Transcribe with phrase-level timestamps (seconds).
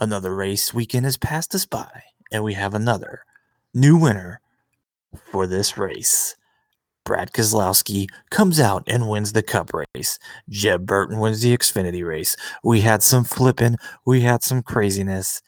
[0.00, 2.02] Another race weekend has passed us by,
[2.32, 3.22] and we have another
[3.74, 4.40] new winner
[5.30, 6.36] for this race.
[7.04, 10.18] Brad Keselowski comes out and wins the cup race.
[10.48, 12.34] Jeb Burton wins the Xfinity race.
[12.64, 13.76] We had some flipping,
[14.06, 15.42] we had some craziness,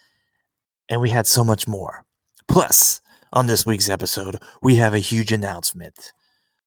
[0.90, 2.04] and we had so much more.
[2.46, 3.00] Plus,
[3.32, 6.12] on this week's episode, we have a huge announcement.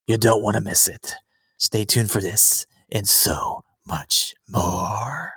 [0.08, 1.14] You don't want to miss it.
[1.58, 5.34] Stay tuned for this and so much more.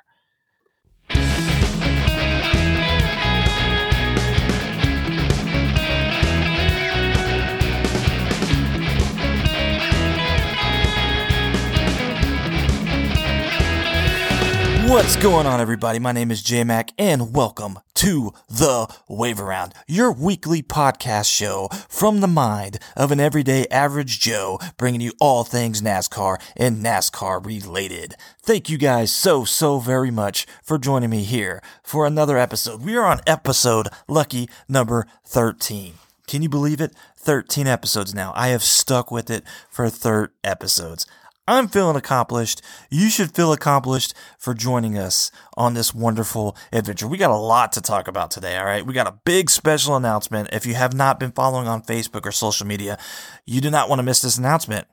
[14.89, 15.99] What's going on, everybody?
[15.99, 21.69] My name is J Mac, and welcome to the Wave Around, your weekly podcast show
[21.91, 27.45] from the mind of an everyday average Joe, bringing you all things NASCAR and NASCAR
[27.45, 28.15] related.
[28.41, 32.81] Thank you guys so, so very much for joining me here for another episode.
[32.81, 35.97] We are on episode lucky number 13.
[36.27, 36.95] Can you believe it?
[37.19, 38.33] 13 episodes now.
[38.35, 41.07] I have stuck with it for 13 episodes.
[41.49, 42.61] I'm feeling accomplished.
[42.91, 47.09] You should feel accomplished for joining us on this wonderful adventure.
[47.09, 48.85] We got a lot to talk about today, all right?
[48.85, 50.51] We got a big special announcement.
[50.53, 52.99] If you have not been following on Facebook or social media,
[53.47, 54.87] you do not want to miss this announcement.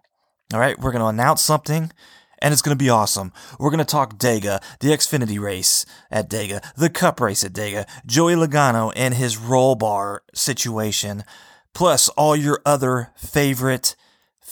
[0.53, 1.91] All right, we're going to announce something
[2.39, 3.33] and it's going to be awesome.
[3.59, 7.85] We're going to talk Dega, the Xfinity race at Dega, the Cup race at Dega,
[8.05, 11.25] Joey Logano and his roll bar situation,
[11.73, 13.97] plus all your other favorite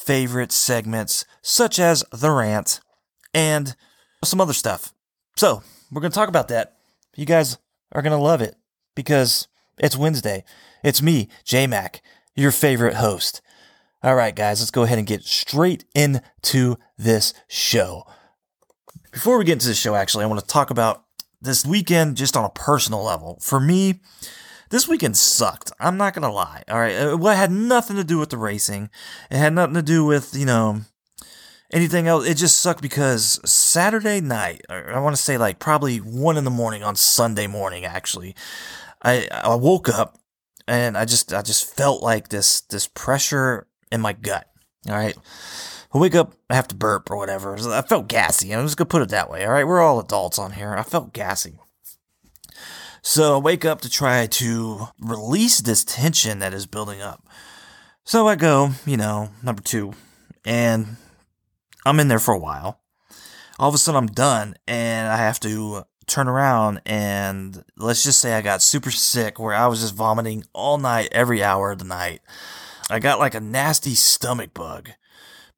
[0.06, 2.80] favorite segments, such as the rant
[3.34, 3.76] and
[4.24, 4.94] some other stuff.
[5.36, 6.78] So, we're going to talk about that.
[7.16, 7.58] You guys
[7.92, 8.56] are going to love it
[8.96, 10.44] because it's Wednesday.
[10.84, 12.02] It's me, J Mac,
[12.36, 13.42] your favorite host.
[14.04, 18.06] All right, guys, let's go ahead and get straight into this show.
[19.12, 21.06] Before we get into the show, actually, I want to talk about
[21.42, 23.38] this weekend just on a personal level.
[23.42, 24.02] For me,
[24.74, 25.72] this weekend sucked.
[25.80, 26.64] I'm not gonna lie.
[26.68, 28.90] All right, uh, it had nothing to do with the racing.
[29.30, 30.82] It had nothing to do with you know
[31.72, 32.28] anything else.
[32.28, 36.50] It just sucked because Saturday night, I want to say like probably one in the
[36.50, 37.86] morning on Sunday morning.
[37.86, 38.36] Actually,
[39.04, 40.18] I I woke up
[40.68, 44.48] and I just I just felt like this this pressure in my gut.
[44.90, 45.16] All right.
[45.94, 47.56] I wake up, I have to burp or whatever.
[47.72, 48.52] I felt gassy.
[48.52, 49.46] I'm just gonna put it that way.
[49.46, 50.74] All right, we're all adults on here.
[50.74, 51.60] I felt gassy.
[53.06, 57.28] So I wake up to try to release this tension that is building up.
[58.06, 59.92] So I go, you know, number two,
[60.46, 60.96] and
[61.86, 62.80] I'm in there for a while.
[63.60, 68.22] All of a sudden I'm done and I have to turn around and let's just
[68.22, 71.80] say I got super sick where I was just vomiting all night, every hour of
[71.80, 72.22] the night.
[72.90, 74.92] I got like a nasty stomach bug.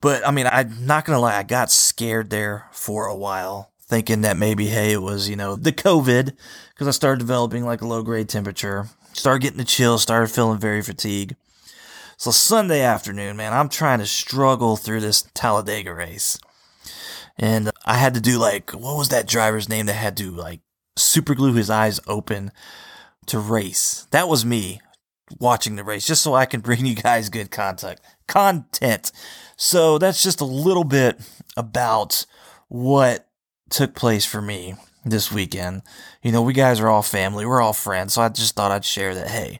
[0.02, 4.22] But I mean, I'm not gonna lie, I got scared there for a while thinking
[4.22, 6.36] that maybe, hey, it was, you know, the COVID,
[6.74, 10.60] because I started developing like a low grade temperature, started getting the chills, started feeling
[10.60, 11.36] very fatigued.
[12.18, 16.40] So Sunday afternoon, man, I'm trying to struggle through this Talladega race.
[17.38, 20.62] And I had to do like, what was that driver's name that had to like
[20.96, 22.52] super glue his eyes open
[23.28, 24.08] to race?
[24.12, 24.80] That was me
[25.40, 28.00] watching the race, just so I can bring you guys good content.
[28.28, 29.12] Content.
[29.58, 31.20] So that's just a little bit
[31.58, 32.26] about
[32.68, 33.25] what
[33.70, 35.84] took place for me this weekend.
[36.22, 38.86] You know, we guys are all family, we're all friends, so I just thought I'd
[38.86, 39.60] share that hey,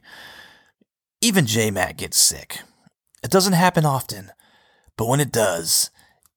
[1.20, 2.60] even J Mac gets sick.
[3.22, 4.30] It doesn't happen often,
[4.96, 5.90] but when it does,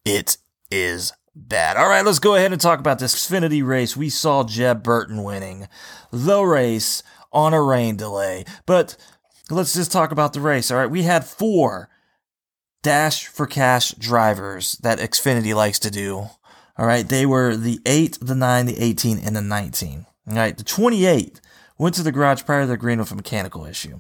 [0.06, 0.38] it
[0.72, 1.78] is bad.
[1.78, 3.96] All right, let's go ahead and talk about this Xfinity race.
[3.98, 5.68] We saw Jeb Burton winning
[6.12, 8.96] the race on a rain delay, but
[9.50, 10.72] let's just talk about the race.
[10.72, 11.90] All right, we had four
[12.82, 16.30] dash for cash drivers that Xfinity likes to do
[16.80, 20.06] all right, they were the 8, the 9, the 18, and the 19.
[20.30, 21.42] All right, the 28
[21.78, 24.00] went to the garage prior to the green with a mechanical issue.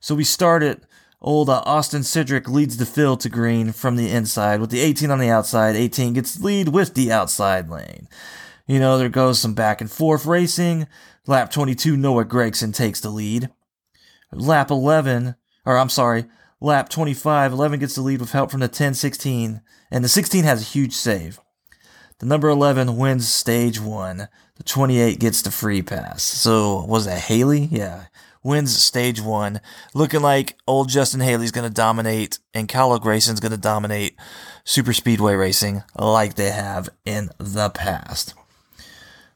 [0.00, 0.86] So we started.
[1.20, 5.10] Old uh, Austin Cindric leads the field to green from the inside with the 18
[5.10, 5.76] on the outside.
[5.76, 8.08] 18 gets lead with the outside lane.
[8.66, 10.86] You know, there goes some back and forth racing.
[11.26, 13.50] Lap 22, Noah Gragson takes the lead.
[14.32, 15.34] Lap 11,
[15.66, 16.24] or I'm sorry,
[16.62, 19.60] lap 25, 11 gets the lead with help from the 10 16,
[19.90, 21.40] and the 16 has a huge save.
[22.24, 24.28] The number 11 wins stage one.
[24.56, 26.22] The 28 gets the free pass.
[26.22, 27.68] So, was that Haley?
[27.70, 28.06] Yeah.
[28.42, 29.60] Wins stage one.
[29.92, 34.16] Looking like old Justin Haley's going to dominate and Kyle Grayson's going to dominate
[34.64, 38.32] super speedway racing like they have in the past.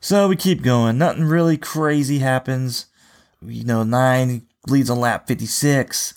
[0.00, 0.96] So we keep going.
[0.96, 2.87] Nothing really crazy happens.
[3.43, 6.14] You know, nine leads on lap 56.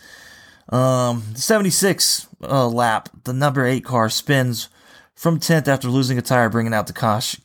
[0.69, 4.69] Um, 76 uh, lap, the number eight car spins
[5.15, 6.93] from 10th after losing a tire, bringing out the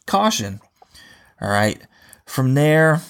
[0.07, 0.61] caution.
[1.41, 1.81] All right.
[2.25, 3.03] From there,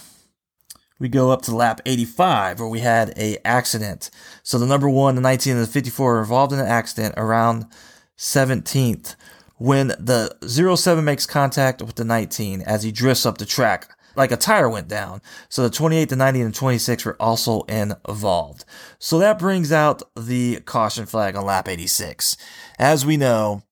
[0.98, 4.10] we go up to lap 85 where we had a accident.
[4.42, 7.66] So the number one, the 19, and the 54 were involved in an accident around
[8.18, 9.14] 17th
[9.58, 14.32] when the 07 makes contact with the 19 as he drifts up the track like
[14.32, 15.20] a tire went down.
[15.48, 18.64] So the 28, the 90, and the 26 were also involved.
[18.98, 22.36] So that brings out the caution flag on lap 86.
[22.78, 23.62] As we know,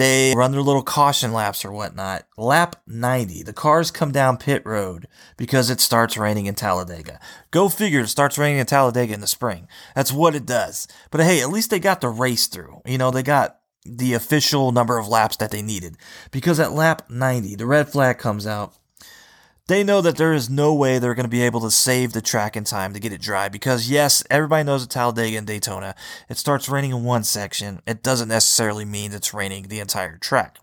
[0.00, 2.26] they run their little caution laps or whatnot.
[2.36, 5.06] Lap 90, the cars come down pit road
[5.36, 7.20] because it starts raining in Talladega.
[7.50, 9.68] Go figure, it starts raining in Talladega in the spring.
[9.94, 10.88] That's what it does.
[11.10, 12.80] But hey, at least they got the race through.
[12.86, 15.96] You know, they got the official number of laps that they needed.
[16.30, 18.74] Because at lap 90, the red flag comes out
[19.70, 22.20] they know that there is no way they're going to be able to save the
[22.20, 25.94] track in time to get it dry because yes, everybody knows at Talladega and Daytona,
[26.28, 27.80] it starts raining in one section.
[27.86, 30.56] It doesn't necessarily mean it's raining the entire track.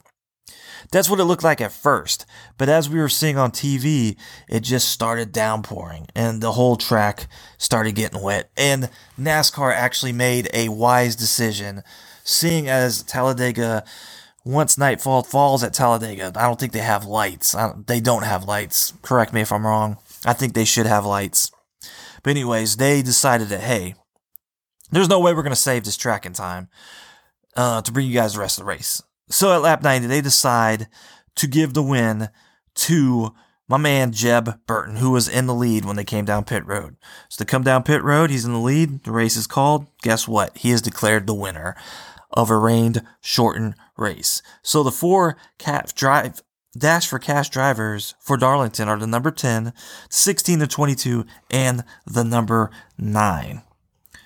[0.92, 2.26] That's what it looked like at first,
[2.58, 4.18] but as we were seeing on TV,
[4.50, 7.28] it just started downpouring and the whole track
[7.58, 8.52] started getting wet.
[8.58, 11.82] And NASCAR actually made a wise decision,
[12.26, 13.86] seeing as Talladega
[14.48, 17.52] once nightfall falls at Talladega, I don't think they have lights.
[17.52, 18.94] Don't, they don't have lights.
[19.02, 19.98] Correct me if I'm wrong.
[20.26, 21.52] I think they should have lights.
[22.24, 23.96] But anyways, they decided that hey,
[24.92, 26.70] there's no way we're gonna save this track in time
[27.56, 29.02] uh, to bring you guys the rest of the race.
[29.30, 30.88] So at lap 90, they decide
[31.36, 32.30] to give the win
[32.76, 33.34] to
[33.68, 36.96] my man Jeb Burton, who was in the lead when they came down pit road.
[37.28, 39.88] So they come down pit road, he's in the lead, the race is called.
[40.04, 40.58] Guess what?
[40.58, 41.76] He is declared the winner
[42.32, 44.42] of a rained shortened race.
[44.62, 46.42] So the four cat drive
[46.78, 49.74] dash for cash drivers for Darlington are the number 10,
[50.10, 53.62] 16 to 22, and the number 9.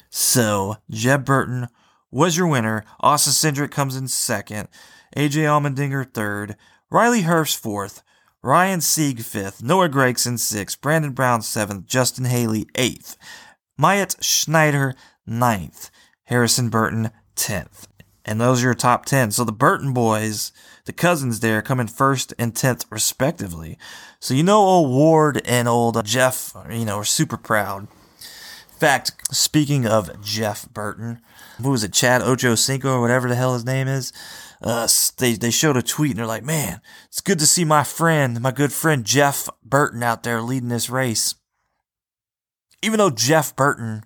[0.09, 1.67] So Jeb Burton
[2.11, 2.83] was your winner.
[2.99, 4.67] Austin Cindric comes in second.
[5.15, 6.55] AJ Allmendinger third.
[6.89, 8.03] Riley Herbst fourth.
[8.43, 9.63] Ryan Sieg fifth.
[9.63, 10.81] Noah Gragson sixth.
[10.81, 11.85] Brandon Brown seventh.
[11.85, 13.17] Justin Haley eighth.
[13.77, 14.95] Myatt Snider
[15.25, 15.89] ninth.
[16.25, 17.87] Harrison Burton tenth.
[18.31, 19.31] And those are your top 10.
[19.31, 20.53] So the Burton boys,
[20.85, 23.77] the cousins there, come in first and 10th, respectively.
[24.21, 27.89] So you know old Ward and old Jeff, you know, are super proud.
[28.21, 31.19] In fact, speaking of Jeff Burton,
[31.61, 34.13] who was it, Chad Ocho Cinco or whatever the hell his name is?
[34.61, 34.87] Uh,
[35.17, 36.79] they, they showed a tweet and they're like, man,
[37.09, 40.89] it's good to see my friend, my good friend Jeff Burton out there leading this
[40.89, 41.35] race.
[42.81, 44.05] Even though Jeff Burton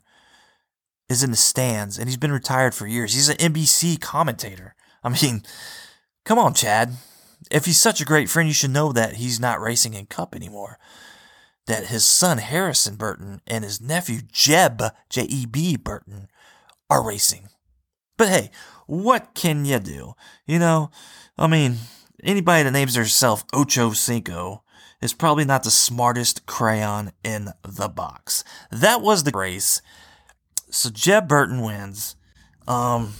[1.10, 3.14] is in the stands and he's been retired for years.
[3.14, 4.76] He's an NBC commentator.
[5.04, 5.44] I mean,
[6.24, 6.94] come on, Chad.
[7.52, 10.36] If he's such a great friend, you should know that he's not racing in Cup
[10.36, 10.80] anymore.
[11.68, 16.28] That his son Harrison Burton and his nephew Jeb, J E B Burton,
[16.90, 17.50] are racing.
[18.18, 18.52] But hey,
[18.88, 20.14] what can you do?
[20.46, 20.92] You know,
[21.38, 21.78] I mean,
[22.24, 24.64] anybody that names themselves Ocho Cinco
[25.02, 28.44] is probably not the smartest crayon in the box.
[28.72, 29.82] That was the race
[30.76, 32.16] so Jeb Burton wins,
[32.68, 33.14] um,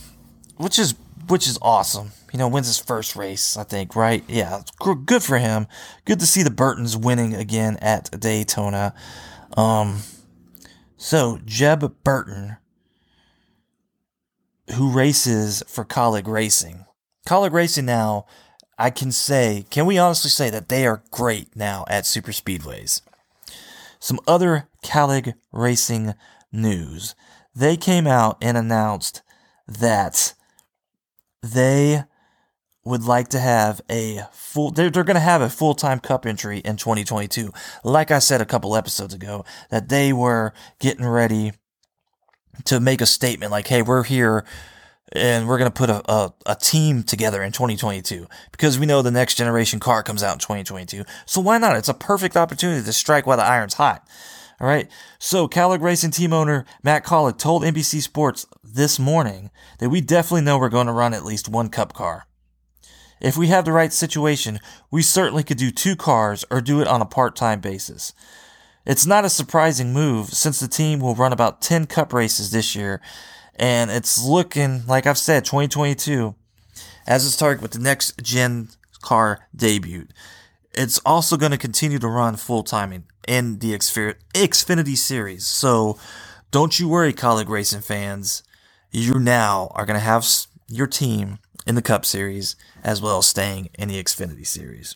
[0.58, 0.96] which is
[1.28, 2.12] which is awesome.
[2.34, 4.24] You know, wins his first race, I think, right?
[4.28, 4.62] Yeah,
[5.06, 5.68] good for him.
[6.04, 8.94] Good to see the Burtons winning again at Daytona.
[9.56, 10.02] Um,
[10.98, 12.58] so Jeb Burton,
[14.76, 16.86] who races for Kaulig Racing,
[17.26, 18.26] Kaulig Racing now,
[18.78, 23.02] I can say, can we honestly say that they are great now at super speedways?
[24.00, 26.16] Some other Kaulig Racing
[26.52, 27.16] news
[27.56, 29.22] they came out and announced
[29.68, 30.34] that
[31.42, 32.04] they
[32.84, 36.60] would like to have a full they're, they're going to have a full-time cup entry
[36.60, 37.52] in 2022
[37.84, 41.52] like i said a couple episodes ago that they were getting ready
[42.64, 44.46] to make a statement like hey we're here
[45.12, 49.02] and we're going to put a, a, a, team together in 2022 because we know
[49.02, 51.76] the next generation car comes out in 2022 so why not?
[51.76, 54.08] It's a perfect opportunity to strike while the iron's hot
[54.60, 54.90] all right.
[55.20, 60.42] So Kaulig Racing team owner Matt Kaulig told NBC Sports this morning that we definitely
[60.42, 62.28] know we're going to run at least one cup car.
[63.22, 64.60] If we have the right situation,
[64.92, 68.14] we certainly could do two cars or do it on a part-time basis.
[68.86, 72.76] It's not a surprising move since the team will run about 10 cup races this
[72.76, 73.02] year
[73.56, 76.36] and it's looking like I've said 2022
[77.08, 78.70] as its target with the next gen
[79.02, 80.08] car debut.
[80.76, 85.48] It's also going to continue to run full time in, the Xfinity series.
[85.48, 85.98] So
[86.52, 88.44] don't you worry, Kaulig Racing fans.
[88.92, 90.26] You now are going to have
[90.68, 94.96] your team in the Cup Series as well as staying in the Xfinity Series.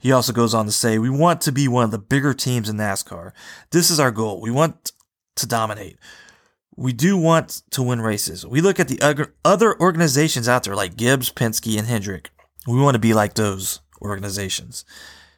[0.00, 2.68] He also goes on to say, We want to be one of the bigger teams
[2.68, 3.32] in NASCAR.
[3.70, 4.40] This is our goal.
[4.40, 4.92] We want
[5.36, 5.98] to dominate.
[6.74, 8.46] We do want to win races.
[8.46, 9.00] We look at the
[9.44, 12.30] other organizations out there like Gibbs, Penske, and Hendrick.
[12.66, 14.84] We want to be like those organizations.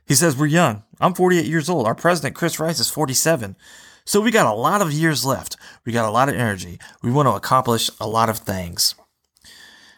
[0.07, 0.83] He says, We're young.
[1.01, 1.87] I'm 48 years old.
[1.87, 3.57] Our president, Chris Rice, is 47.
[4.05, 5.57] So we got a lot of years left.
[5.85, 6.79] We got a lot of energy.
[7.03, 8.95] We want to accomplish a lot of things.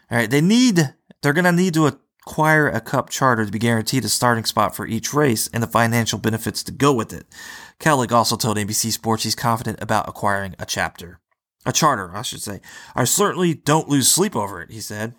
[0.09, 1.87] All right, they need, they're going to need to
[2.27, 5.67] acquire a cup charter to be guaranteed a starting spot for each race and the
[5.67, 7.25] financial benefits to go with it.
[7.79, 11.19] Kaulig also told NBC Sports he's confident about acquiring a chapter.
[11.65, 12.61] A charter, I should say.
[12.95, 15.15] I certainly don't lose sleep over it, he said.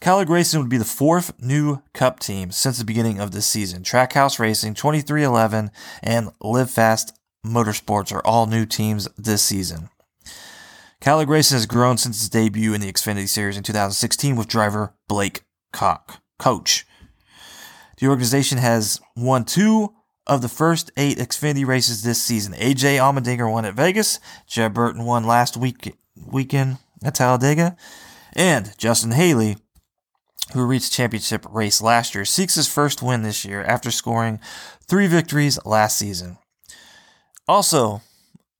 [0.00, 3.82] Kaulig Racing would be the fourth new Cup team since the beginning of this season.
[3.82, 5.70] Trackhouse Racing, 23XI,
[6.02, 9.88] and Live Fast Motorsports are all new teams this season.
[11.00, 14.94] Kaulig Racing has grown since its debut in the Xfinity Series in 2016 with driver
[15.08, 16.18] Blake Koch.
[16.38, 16.86] Coach.
[17.98, 19.94] The organization has won two
[20.26, 22.52] of the first eight Xfinity races this season.
[22.54, 24.20] AJ Allmendinger won at Vegas.
[24.46, 27.76] Jeb Burton won last week weekend at Talladega.
[28.34, 29.56] And Justin Haley
[30.52, 34.40] who reached championship race last year, seeks his first win this year after scoring
[34.88, 36.38] three victories last season.
[37.48, 38.02] Also,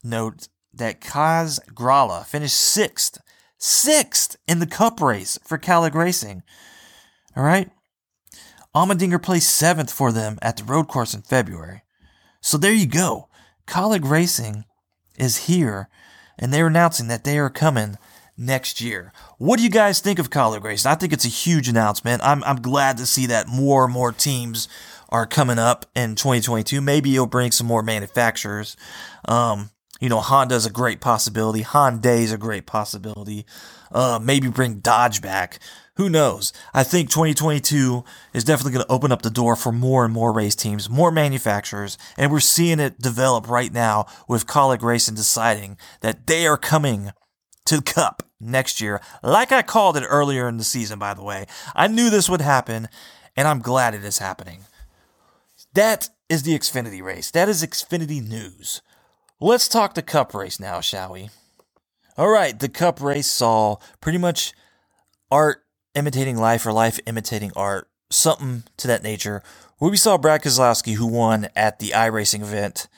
[0.03, 3.19] note that Kaz Grala finished sixth,
[3.59, 6.43] sixth in the Cup race for Kaulig Racing.
[7.37, 7.71] All right,
[8.75, 11.83] Allmendinger placed seventh for them at the road course in February.
[12.41, 13.29] So there you go.
[13.67, 14.65] Kaulig Racing
[15.19, 15.89] is here,
[16.39, 17.97] and they're announcing that they are coming
[18.37, 19.13] next year.
[19.39, 20.91] What do you guys think of Kaulig Racing?
[20.91, 22.23] I think it's a huge announcement.
[22.25, 24.69] I'm, I'm glad to see that more and more teams
[25.09, 26.81] are coming up in 2022.
[26.81, 28.77] Maybe you'll bring some more manufacturers.
[29.27, 31.63] Um, you know, Honda's a great possibility.
[31.63, 33.47] Hyundai's a great possibility.
[33.91, 35.59] Uh, maybe bring Dodge back.
[35.97, 36.53] Who knows?
[36.75, 40.31] I think 2022 is definitely going to open up the door for more and more
[40.31, 45.79] race teams, more manufacturers, and we're seeing it develop right now with Kaulig Racing deciding
[46.03, 47.13] that they are coming
[47.65, 51.23] to the Cup next year, like I called it earlier in the season, by the
[51.23, 51.47] way.
[51.75, 52.89] I knew this would happen,
[53.37, 54.61] and I'm glad it is happening.
[55.75, 57.31] That is the Xfinity race.
[57.31, 58.83] That is Xfinity news.
[59.41, 61.29] Let's talk the Cup race now, shall we?
[62.17, 64.55] All right, the Cup race saw pretty much
[65.31, 65.63] art
[65.95, 69.43] imitating life or life imitating art, something to that nature,
[69.79, 72.89] where we saw Brad Keselowski, who won at the iRacing event,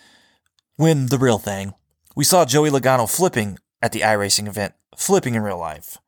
[0.76, 1.74] win the real thing.
[2.14, 5.98] We saw Joey Logano flipping at the iRacing event, flipping in real life.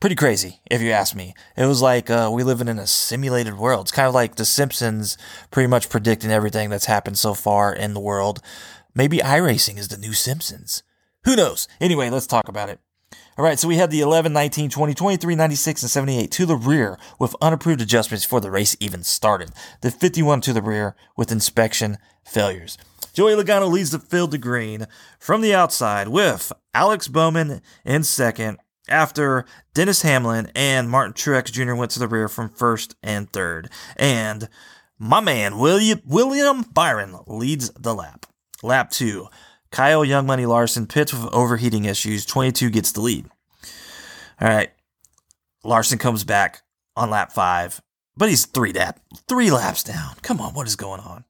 [0.00, 1.34] Pretty crazy, if you ask me.
[1.56, 3.86] It was like uh, we living in a simulated world.
[3.86, 5.16] It's kind of like The Simpsons
[5.50, 8.42] pretty much predicting everything that's happened so far in the world.
[8.94, 10.82] Maybe iRacing is the new Simpsons.
[11.24, 11.66] Who knows?
[11.80, 12.80] Anyway, let's talk about it.
[13.36, 16.54] All right, so we had the 11, 19, 20, 23, 96, and 78 to the
[16.54, 19.50] rear with unapproved adjustments before the race even started.
[19.80, 22.78] The 51 to the rear with inspection failures.
[23.14, 24.88] Joey Logano leads the field to green
[25.20, 31.76] from the outside with Alex Bowman in second after Dennis Hamlin and Martin Truex Jr.
[31.76, 33.70] went to the rear from first and third.
[33.96, 34.48] And
[34.98, 38.26] my man, William, William Byron leads the lap.
[38.64, 39.28] Lap two,
[39.70, 42.26] Kyle Young Money Larson pits with overheating issues.
[42.26, 43.26] 22 gets the lead.
[44.40, 44.70] All right.
[45.62, 46.62] Larson comes back
[46.96, 47.80] on lap five,
[48.16, 50.16] but he's three lap, three laps down.
[50.22, 51.24] Come on, what is going on?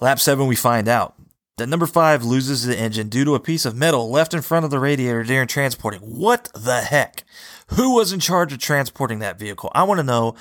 [0.00, 1.14] Lap 7, we find out
[1.56, 4.64] that number 5 loses the engine due to a piece of metal left in front
[4.64, 6.00] of the radiator during transporting.
[6.00, 7.24] What the heck?
[7.70, 9.72] Who was in charge of transporting that vehicle?
[9.74, 10.36] I want to know.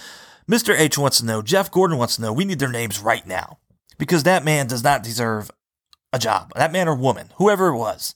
[0.50, 0.78] Mr.
[0.78, 1.42] H wants to know.
[1.42, 2.32] Jeff Gordon wants to know.
[2.32, 3.58] We need their names right now
[3.98, 5.50] because that man does not deserve
[6.14, 6.52] a job.
[6.56, 8.14] That man or woman, whoever it was,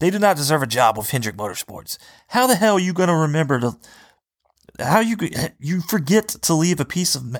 [0.00, 1.98] they do not deserve a job with Hendrick Motorsports.
[2.28, 3.76] How the hell are you going to remember to?
[4.80, 5.16] How you
[5.60, 7.36] you forget to leave a piece of?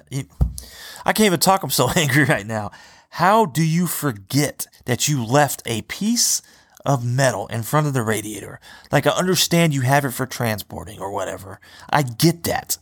[1.05, 1.63] I can't even talk.
[1.63, 2.71] I'm so angry right now.
[3.17, 6.41] How do you forget that you left a piece
[6.87, 8.59] of metal in front of the radiator?
[8.91, 11.61] Like, I understand you have it for transporting or whatever.
[11.91, 12.79] I get that.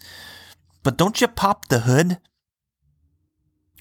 [0.84, 2.18] But don't you pop the hood?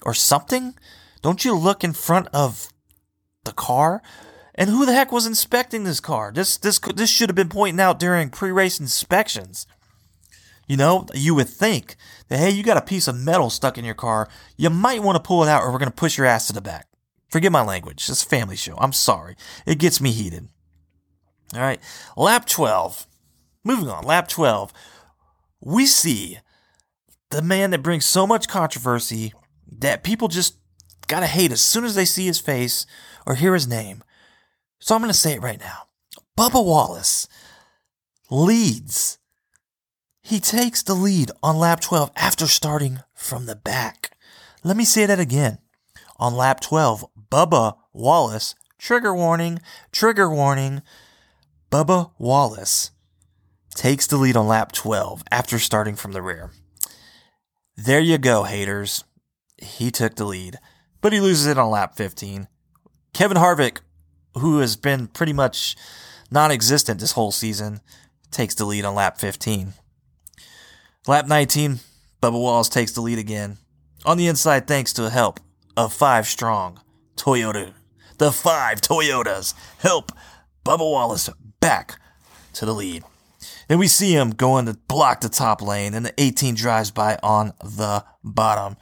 [0.02, 0.74] Or something?
[1.22, 2.72] Don't you look in front of
[3.44, 4.02] the car?
[4.56, 6.32] And who the heck was inspecting this car?
[6.34, 9.68] This this this should have been pointing out during pre-race inspections.
[10.70, 11.96] You know, you would think
[12.28, 14.28] that, hey, you got a piece of metal stuck in your car.
[14.56, 16.52] You might want to pull it out or we're going to push your ass to
[16.52, 16.86] the back.
[17.28, 18.08] Forget my language.
[18.08, 18.76] It's a family show.
[18.78, 19.34] I'm sorry.
[19.66, 20.46] It gets me heated.
[21.54, 21.80] All right.
[22.16, 23.08] Lap 12.
[23.64, 24.04] Moving on.
[24.04, 24.72] Lap 12.
[25.60, 26.38] We see
[27.30, 29.32] the man that brings so much controversy
[29.80, 30.56] that people just
[31.08, 32.86] got to hate as soon as they see his face
[33.26, 34.04] or hear his name.
[34.78, 35.88] So I'm going to say it right now.
[36.38, 37.26] Bubba Wallace
[38.30, 39.18] leads
[40.22, 44.16] he takes the lead on lap 12 after starting from the back.
[44.62, 45.58] Let me say that again.
[46.18, 49.60] On lap 12, Bubba Wallace, trigger warning,
[49.92, 50.82] trigger warning,
[51.70, 52.90] Bubba Wallace
[53.74, 56.50] takes the lead on lap 12 after starting from the rear.
[57.76, 59.04] There you go, haters.
[59.56, 60.58] He took the lead,
[61.00, 62.48] but he loses it on lap 15.
[63.14, 63.78] Kevin Harvick,
[64.36, 65.76] who has been pretty much
[66.30, 67.80] non existent this whole season,
[68.30, 69.74] takes the lead on lap 15.
[71.10, 71.80] Lap 19,
[72.22, 73.58] Bubba Wallace takes the lead again.
[74.04, 75.40] On the inside, thanks to the help
[75.76, 76.78] of five strong
[77.16, 77.72] Toyota.
[78.18, 80.12] The five Toyotas help
[80.64, 81.98] Bubba Wallace back
[82.52, 83.02] to the lead.
[83.66, 87.18] Then we see him going to block the top lane, and the 18 drives by
[87.24, 88.76] on the bottom.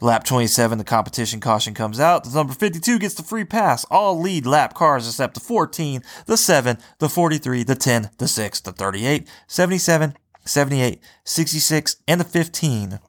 [0.00, 2.24] Lap 27, the competition caution comes out.
[2.24, 3.84] The number 52 gets the free pass.
[3.90, 8.60] All lead lap cars except the 14, the 7, the 43, the 10, the 6,
[8.62, 10.14] the 38, 77,
[10.44, 13.00] 78, 66, and the 15.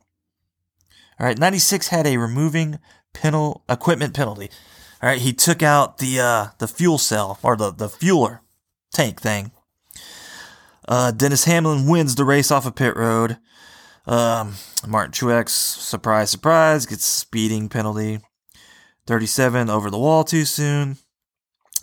[1.19, 2.79] All right, 96 had a removing
[3.13, 4.49] penal, equipment penalty.
[5.01, 8.39] All right, he took out the uh, the fuel cell or the, the fueler
[8.91, 9.51] tank thing.
[10.87, 13.37] Uh, Dennis Hamlin wins the race off of pit road.
[14.05, 14.55] Um,
[14.87, 18.19] Martin Truex, surprise, surprise, gets speeding penalty.
[19.07, 20.97] 37 over the wall too soon.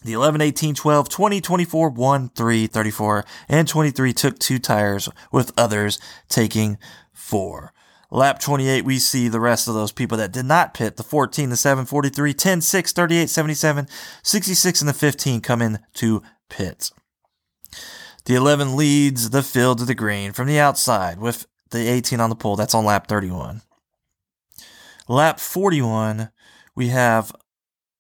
[0.04, 5.52] The 11, 18, 12, 20, 24, 1, 3, 34, and 23 took two tires, with
[5.56, 6.78] others taking
[7.12, 7.72] four.
[8.10, 10.96] Lap 28, we see the rest of those people that did not pit.
[10.96, 13.88] The 14, the 7, 43, 10, 6, 38, 77,
[14.22, 16.90] 66, and the 15 come in to pit.
[18.24, 22.28] The 11 leads the field to the green from the outside with the 18 on
[22.28, 22.54] the pole.
[22.54, 23.62] That's on lap 31.
[25.08, 26.30] Lap 41,
[26.76, 27.32] we have,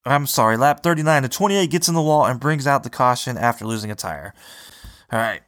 [0.04, 1.22] I'm sorry, lap 39.
[1.22, 4.34] The 28 gets in the wall and brings out the caution after losing a tire.
[5.12, 5.42] All right.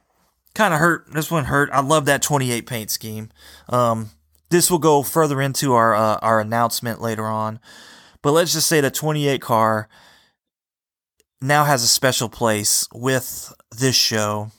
[0.53, 1.11] Kind of hurt.
[1.11, 1.69] This one hurt.
[1.73, 3.29] I love that 28 paint scheme.
[3.67, 4.11] Um,
[4.49, 7.59] this will go further into our uh, our announcement later on.
[8.21, 9.89] But let's just say the 28 car
[11.41, 14.51] now has a special place with this show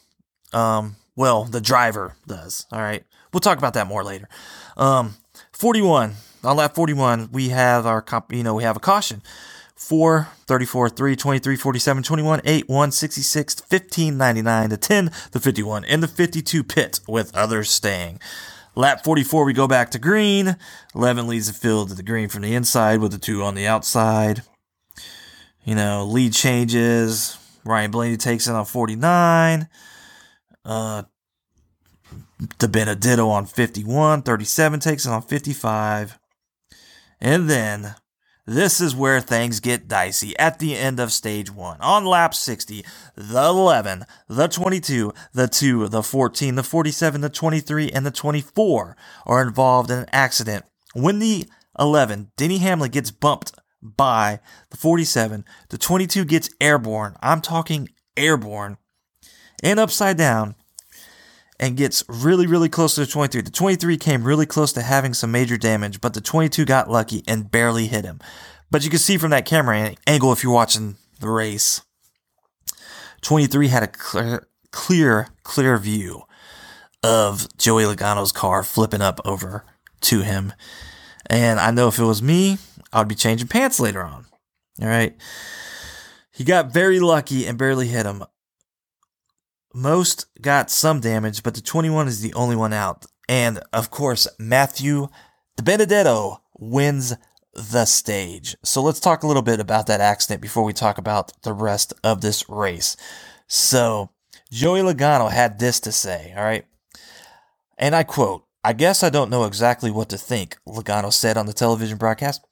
[0.53, 2.67] um, well, the driver does.
[2.73, 3.05] All right.
[3.33, 4.29] We'll talk about that more later.
[4.76, 5.17] Um,
[5.53, 6.15] 41.
[6.45, 9.23] On lap 41, we have our, comp, you know, we have a caution.
[9.87, 15.84] 4, 34, 3, 23, 47, 21, 8, 1, 66, 15, 99, the 10, the 51,
[15.84, 18.19] and the 52 pit with others staying.
[18.75, 20.56] Lap 44, we go back to green.
[20.97, 23.69] 11 leads the field to the green from the inside with the 2 on the
[23.69, 24.43] outside.
[25.65, 27.39] You know, lead changes.
[27.65, 29.69] Ryan Blaney takes it on 49.
[30.65, 31.04] Uh,
[32.58, 34.23] the DiBenedetto on 51.
[34.23, 36.19] 37 takes it on 55.
[37.21, 37.95] And then
[38.47, 41.80] this is where things get dicey at the end of stage one.
[41.80, 42.85] On lap 60,
[43.17, 48.97] the 11, the 22, the 2, the 14, the 47, the 23, and the 24
[49.26, 50.65] are involved in an accident.
[50.95, 51.47] When the
[51.78, 57.17] 11, Denny Hamlin gets bumped by the 47, the 22 gets airborne.
[57.21, 58.78] I'm talking airborne
[59.63, 60.54] and upside down
[61.58, 63.42] and gets really, really close to the 23.
[63.42, 67.23] The 23 came really close to having some major damage, but the 22 got lucky
[67.26, 68.21] and barely hit him.
[68.71, 71.82] But you can see from that camera angle if you're watching the race,
[73.23, 76.23] 23 had a clear, clear, clear view
[77.02, 79.64] of Joey Logano's car flipping up over
[80.02, 80.52] to him.
[81.28, 82.58] And I know if it was me,
[82.92, 84.26] I would be changing pants later on.
[84.80, 85.14] All right.
[86.32, 88.25] He got very lucky and barely hit him.
[89.76, 93.04] Most got some damage, but the 21 is the only one out.
[93.28, 95.08] And of course, Matthew
[95.60, 97.15] DiBenedetto wins
[97.52, 98.56] the stage.
[98.65, 101.93] So let's talk a little bit about that accident before we talk about the rest
[102.02, 102.97] of this race.
[103.49, 104.08] So
[104.50, 106.65] Joey Logano had this to say, all right?
[107.76, 111.45] And I quote, I guess I don't know exactly what to think, Logano said on
[111.45, 112.46] the television broadcast.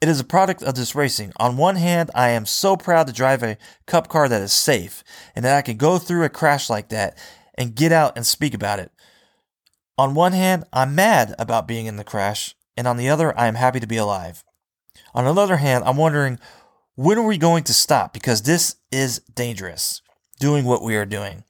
[0.00, 1.32] It is a product of this racing.
[1.38, 5.02] On one hand, I am so proud to drive a cup car that is safe
[5.34, 7.18] and that I can go through a crash like that
[7.56, 8.92] and get out and speak about it.
[9.96, 13.48] On one hand, I'm mad about being in the crash, and on the other, I
[13.48, 14.44] am happy to be alive.
[15.12, 16.38] On another hand, I'm wondering
[16.94, 20.00] when are we going to stop because this is dangerous,
[20.38, 21.42] doing what we are doing.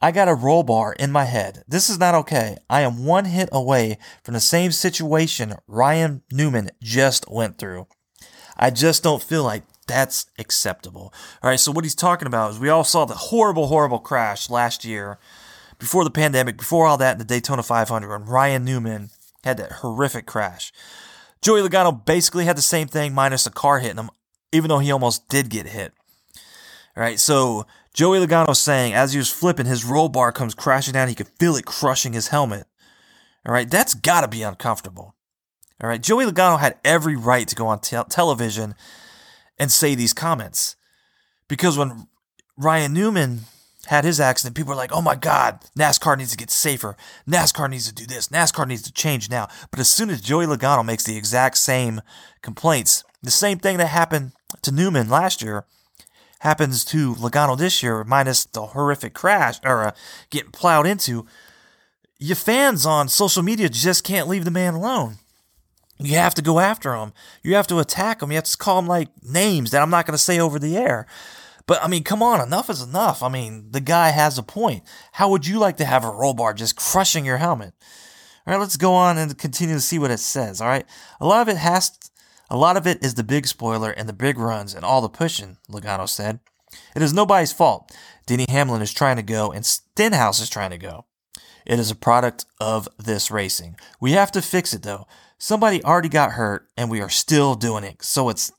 [0.00, 1.64] I got a roll bar in my head.
[1.66, 2.56] This is not okay.
[2.70, 7.88] I am one hit away from the same situation Ryan Newman just went through.
[8.56, 11.12] I just don't feel like that's acceptable.
[11.42, 14.48] All right, so what he's talking about is we all saw the horrible, horrible crash
[14.48, 15.18] last year
[15.80, 19.10] before the pandemic, before all that in the Daytona 500, when Ryan Newman
[19.42, 20.72] had that horrific crash.
[21.42, 24.10] Joey Logano basically had the same thing, minus a car hitting him,
[24.52, 25.92] even though he almost did get hit.
[26.98, 30.94] All right, so Joey Logano saying as he was flipping, his roll bar comes crashing
[30.94, 31.06] down.
[31.06, 32.66] He could feel it crushing his helmet.
[33.46, 35.14] All right, that's got to be uncomfortable.
[35.80, 38.74] All right, Joey Logano had every right to go on te- television
[39.60, 40.74] and say these comments
[41.46, 42.08] because when
[42.56, 43.42] Ryan Newman
[43.86, 46.96] had his accident, people were like, oh my God, NASCAR needs to get safer.
[47.28, 48.26] NASCAR needs to do this.
[48.26, 49.46] NASCAR needs to change now.
[49.70, 52.00] But as soon as Joey Logano makes the exact same
[52.42, 54.32] complaints, the same thing that happened
[54.62, 55.64] to Newman last year
[56.40, 59.90] happens to Logano this year, minus the horrific crash or uh,
[60.30, 61.26] getting plowed into,
[62.18, 65.16] your fans on social media just can't leave the man alone.
[66.00, 67.12] You have to go after him.
[67.42, 68.30] You have to attack him.
[68.30, 70.76] You have to call him like names that I'm not going to say over the
[70.76, 71.06] air.
[71.66, 73.22] But I mean, come on, enough is enough.
[73.22, 74.84] I mean, the guy has a point.
[75.12, 77.74] How would you like to have a roll bar just crushing your helmet?
[78.46, 80.62] All right, let's go on and continue to see what it says.
[80.62, 80.86] All right,
[81.20, 81.90] a lot of it has,
[82.50, 85.08] a lot of it is the big spoiler and the big runs and all the
[85.08, 85.58] pushing.
[85.70, 86.40] Logano said,
[86.94, 87.92] "It is nobody's fault.
[88.26, 91.06] Denny Hamlin is trying to go and Stenhouse is trying to go.
[91.64, 93.76] It is a product of this racing.
[94.00, 95.06] We have to fix it though.
[95.38, 98.02] Somebody already got hurt and we are still doing it.
[98.02, 98.50] So it's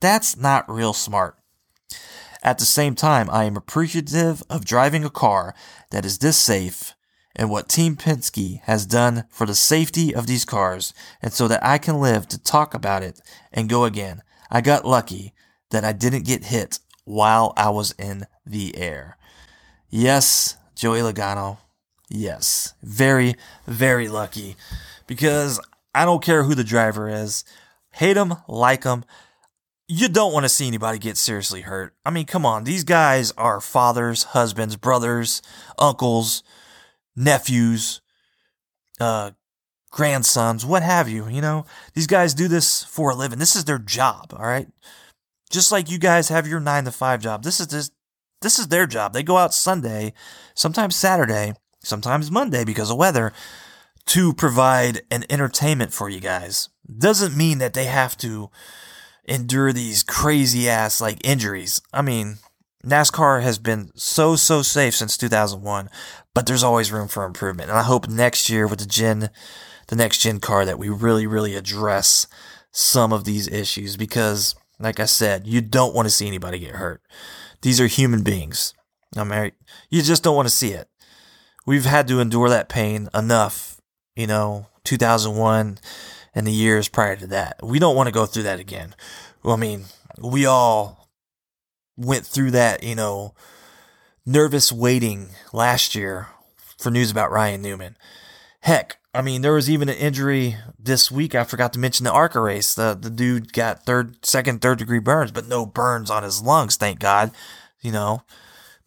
[0.00, 1.36] that's not real smart.
[2.42, 5.54] At the same time, I am appreciative of driving a car
[5.90, 6.94] that is this safe
[7.38, 11.64] and what Team Penske has done for the safety of these cars, and so that
[11.64, 13.20] I can live to talk about it
[13.52, 14.22] and go again.
[14.50, 15.32] I got lucky
[15.70, 19.16] that I didn't get hit while I was in the air.
[19.88, 21.58] Yes, Joey Logano.
[22.10, 23.34] Yes, very,
[23.66, 24.56] very lucky
[25.06, 25.60] because
[25.94, 27.44] I don't care who the driver is.
[27.92, 29.04] Hate him, like him.
[29.86, 31.94] You don't want to see anybody get seriously hurt.
[32.04, 32.64] I mean, come on.
[32.64, 35.40] These guys are fathers, husbands, brothers,
[35.78, 36.42] uncles,
[37.18, 38.00] nephews,
[39.00, 39.32] uh,
[39.90, 41.28] grandsons, what have you.
[41.28, 43.38] You know, these guys do this for a living.
[43.38, 44.34] This is their job.
[44.36, 44.68] All right.
[45.50, 47.42] Just like you guys have your nine to five job.
[47.42, 47.90] This is this,
[48.42, 49.12] this is their job.
[49.12, 50.12] They go out Sunday,
[50.54, 53.32] sometimes Saturday, sometimes Monday because of weather
[54.06, 56.68] to provide an entertainment for you guys.
[56.98, 58.50] Doesn't mean that they have to
[59.24, 61.82] endure these crazy ass like injuries.
[61.92, 62.38] I mean,
[62.84, 65.90] NASCAR has been so so safe since 2001,
[66.34, 67.70] but there's always room for improvement.
[67.70, 69.30] And I hope next year with the gen
[69.88, 72.26] the next gen car that we really really address
[72.70, 76.76] some of these issues because like I said, you don't want to see anybody get
[76.76, 77.02] hurt.
[77.62, 78.74] These are human beings.
[79.16, 79.52] I mean,
[79.90, 80.88] you just don't want to see it.
[81.66, 83.80] We've had to endure that pain enough,
[84.14, 85.78] you know, 2001
[86.34, 87.58] and the years prior to that.
[87.62, 88.94] We don't want to go through that again.
[89.42, 89.84] Well, I mean,
[90.18, 90.97] we all
[91.98, 93.34] went through that, you know,
[94.24, 96.28] nervous waiting last year
[96.78, 97.96] for news about Ryan Newman.
[98.60, 101.34] Heck, I mean, there was even an injury this week.
[101.34, 102.74] I forgot to mention the ARCA race.
[102.74, 106.76] The the dude got third, second, third degree burns, but no burns on his lungs,
[106.76, 107.32] thank God.
[107.80, 108.22] You know,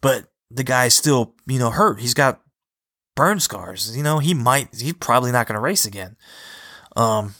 [0.00, 2.00] but the guy's still, you know, hurt.
[2.00, 2.40] He's got
[3.14, 3.96] burn scars.
[3.96, 6.16] You know, he might, he's probably not going to race again.
[6.96, 7.34] Um,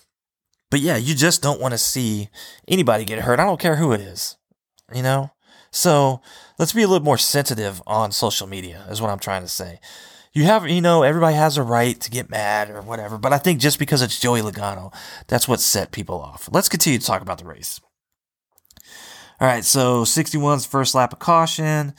[0.70, 2.28] but yeah, you just don't want to see
[2.66, 3.38] anybody get hurt.
[3.38, 4.36] I don't care who it is,
[4.94, 5.30] you know?
[5.72, 6.20] So
[6.58, 9.80] let's be a little more sensitive on social media, is what I'm trying to say.
[10.34, 13.38] You have, you know, everybody has a right to get mad or whatever, but I
[13.38, 14.94] think just because it's Joey Logano,
[15.26, 16.48] that's what set people off.
[16.52, 17.80] Let's continue to talk about the race.
[19.40, 21.94] All right, so 61's first lap of caution.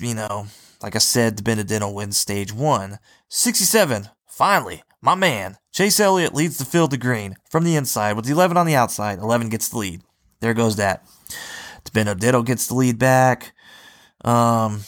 [0.00, 0.46] You know,
[0.82, 2.98] like I said, DiBenedetto wins stage one.
[3.28, 8.28] 67, finally, my man, Chase Elliott leads the field to green from the inside with
[8.28, 9.18] 11 on the outside.
[9.18, 10.02] 11 gets the lead.
[10.40, 11.06] There goes that.
[11.92, 13.54] Benedetto gets the lead back.
[14.24, 14.82] Um,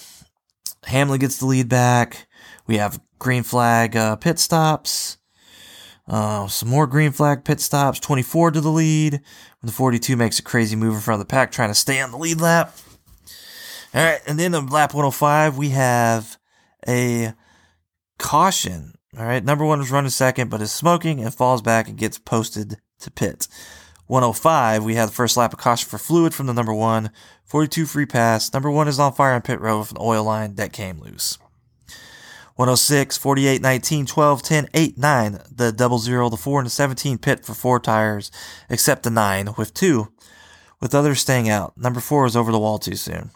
[0.85, 2.29] Hamlin gets the lead back.
[2.67, 5.19] We have green flag uh, pit stops.
[6.09, 8.01] Uh, some more green flag pit stops.
[8.01, 9.13] 24 to the lead.
[9.13, 12.01] When the 42 makes a crazy move in front of the pack, trying to stay
[12.01, 12.77] on the lead lap.
[13.95, 16.39] All right, and then on lap 105, we have
[16.89, 17.35] a
[18.19, 21.99] caution all right, number one is running second, but is smoking and falls back and
[21.99, 23.47] gets posted to pit.
[24.13, 27.11] 105, we have the first lap of caution for fluid from the number one.
[27.47, 28.53] 42 free pass.
[28.53, 31.39] Number one is on fire on pit road with an oil line that came loose.
[32.57, 35.39] 106, 48, 19, 12, 10, 8, 9.
[35.51, 38.31] The double zero, the 4, and the 17 pit for four tires,
[38.69, 40.13] except the 9 with two,
[40.79, 41.79] with others staying out.
[41.79, 43.31] Number 4 is over the wall too soon.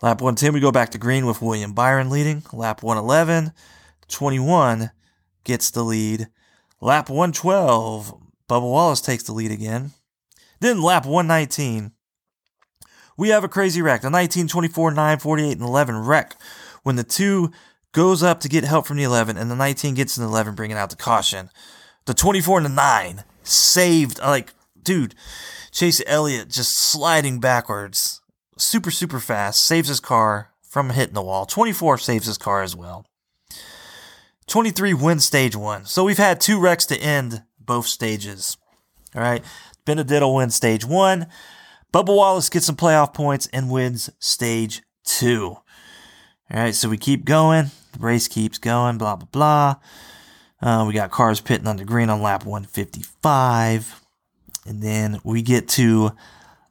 [0.00, 2.44] Lap 110, we go back to green with William Byron leading.
[2.52, 3.50] Lap 111,
[4.06, 4.92] 21
[5.42, 6.28] gets the lead.
[6.80, 9.92] Lap 112, Bubba Wallace takes the lead again.
[10.60, 11.92] Then lap 119,
[13.16, 14.02] we have a crazy wreck.
[14.02, 16.36] The 19, 24, 9, 48, and 11 wreck
[16.82, 17.50] when the 2
[17.92, 20.54] goes up to get help from the 11, and the 19 gets in the 11,
[20.54, 21.50] bringing out the caution.
[22.04, 25.14] The 24 and the 9 saved, uh, like, dude,
[25.72, 28.20] Chase Elliott just sliding backwards,
[28.58, 31.46] super, super fast, saves his car from hitting the wall.
[31.46, 33.06] 24 saves his car as well.
[34.46, 35.84] 23 wins stage one.
[35.86, 38.56] So we've had two wrecks to end both stages.
[39.14, 39.42] All right.
[39.84, 41.26] DiBenedetto wins stage one.
[41.92, 45.56] Bubba Wallace gets some playoff points and wins stage two.
[46.48, 47.70] All right, so we keep going.
[47.92, 49.76] The race keeps going, blah, blah, blah.
[50.60, 54.00] Uh, we got cars pitting on the green on lap 155.
[54.66, 56.12] And then we get to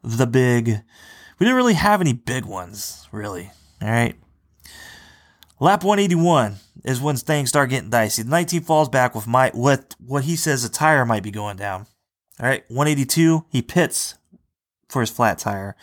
[0.04, 0.68] the big.
[1.40, 3.52] We didn't really have any big ones, really.
[3.82, 4.16] All right.
[5.60, 8.22] Lap 181 is when things start getting dicey.
[8.22, 11.58] The 19 falls back with my what what he says a tire might be going
[11.58, 11.88] down.
[12.40, 14.16] All right, 182 he pits
[14.88, 15.76] for his flat tire.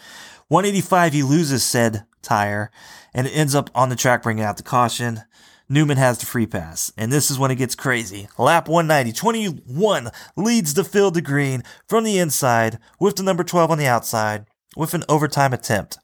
[0.49, 2.71] 185 he loses said tire
[3.13, 5.23] and it ends up on the track bringing out the caution.
[5.69, 8.29] Newman has the free pass, and this is when it gets crazy.
[8.37, 13.71] Lap 190, 21 leads the field to green from the inside with the number 12
[13.71, 14.45] on the outside
[14.77, 15.99] with an overtime attempt.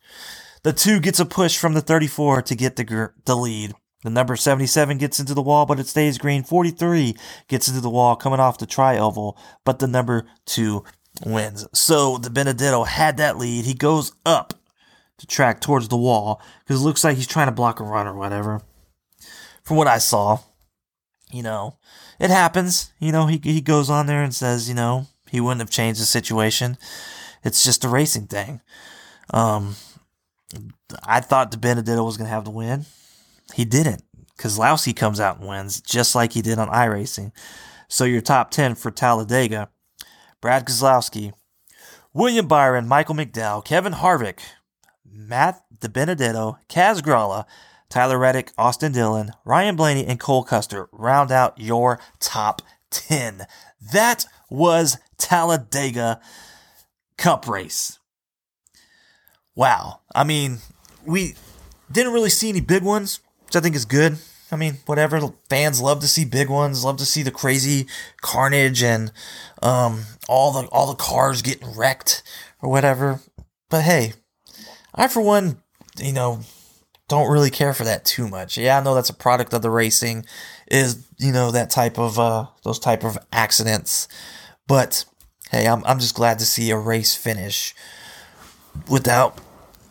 [0.63, 3.75] The two gets a push from the 34 to get the, the lead.
[4.05, 6.45] The number 77 gets into the wall, but it stays green.
[6.45, 7.17] 43
[7.49, 10.85] gets into the wall coming off the tri oval, but the number two
[11.27, 11.67] wins.
[11.75, 13.65] So DiBenedetto had that lead.
[13.65, 14.55] He goes up
[15.19, 18.07] to track towards the wall because it looks like he's trying to block a run
[18.07, 18.63] or whatever
[19.69, 20.39] from what I saw,
[21.31, 21.77] you know,
[22.19, 22.91] it happens.
[22.99, 26.01] You know, he, he goes on there and says, you know, he wouldn't have changed
[26.01, 26.79] the situation.
[27.45, 28.63] It's just a racing thing.
[29.29, 29.77] Um,
[31.05, 32.87] I thought DiBenedetto was going to have the win.
[33.55, 34.03] He didn't
[34.37, 37.33] because Lousy comes out and wins just like he did on iRacing.
[37.89, 39.71] So your top 10 for Talladega
[40.41, 41.33] Brad Keselowski,
[42.13, 44.39] William Byron, Michael McDowell, Kevin Harvick,
[45.05, 47.45] Matt DiBenedetto, Kaz Grala,
[47.89, 53.47] Tyler Reddick, Austin Dillon, Ryan Blaney, and Cole Custer round out your top 10.
[53.93, 56.21] That was Talladega
[57.17, 57.99] Cup race.
[59.55, 60.01] Wow.
[60.15, 60.59] I mean,
[61.05, 61.35] we
[61.91, 64.19] didn't really see any big ones, which I think is good.
[64.53, 65.33] I mean, whatever.
[65.49, 67.87] Fans love to see big ones, love to see the crazy
[68.21, 69.11] carnage and
[69.63, 72.23] um, all the all the cars getting wrecked
[72.61, 73.21] or whatever.
[73.71, 74.13] But hey,
[74.95, 75.63] I for one,
[75.99, 76.41] you know,
[77.09, 78.59] don't really care for that too much.
[78.59, 80.27] Yeah, I know that's a product of the racing,
[80.71, 84.09] is you know that type of uh those type of accidents.
[84.67, 85.07] But
[85.51, 87.75] hey, I'm I'm just glad to see a race finish
[88.91, 89.39] without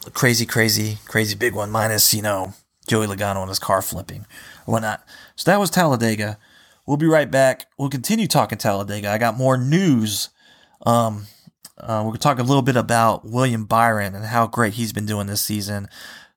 [0.06, 2.54] a crazy, crazy, crazy big one, minus you know
[2.88, 4.26] Joey Logano and his car flipping
[4.65, 5.06] or whatnot.
[5.36, 6.38] So that was Talladega.
[6.86, 7.65] We'll be right back.
[7.78, 9.12] We'll continue talking Talladega.
[9.12, 10.30] I got more news.
[10.86, 11.28] Um,
[11.78, 14.93] uh, we're going to talk a little bit about William Byron and how great he's
[14.93, 15.89] been doing this season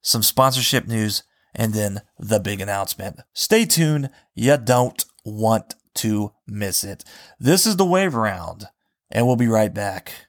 [0.02, 1.22] some sponsorship news,
[1.54, 3.20] and then the big announcement.
[3.32, 4.10] Stay tuned.
[4.34, 7.04] You don't want to miss it.
[7.38, 8.66] This is the wave round,
[9.10, 10.28] and we'll be right back.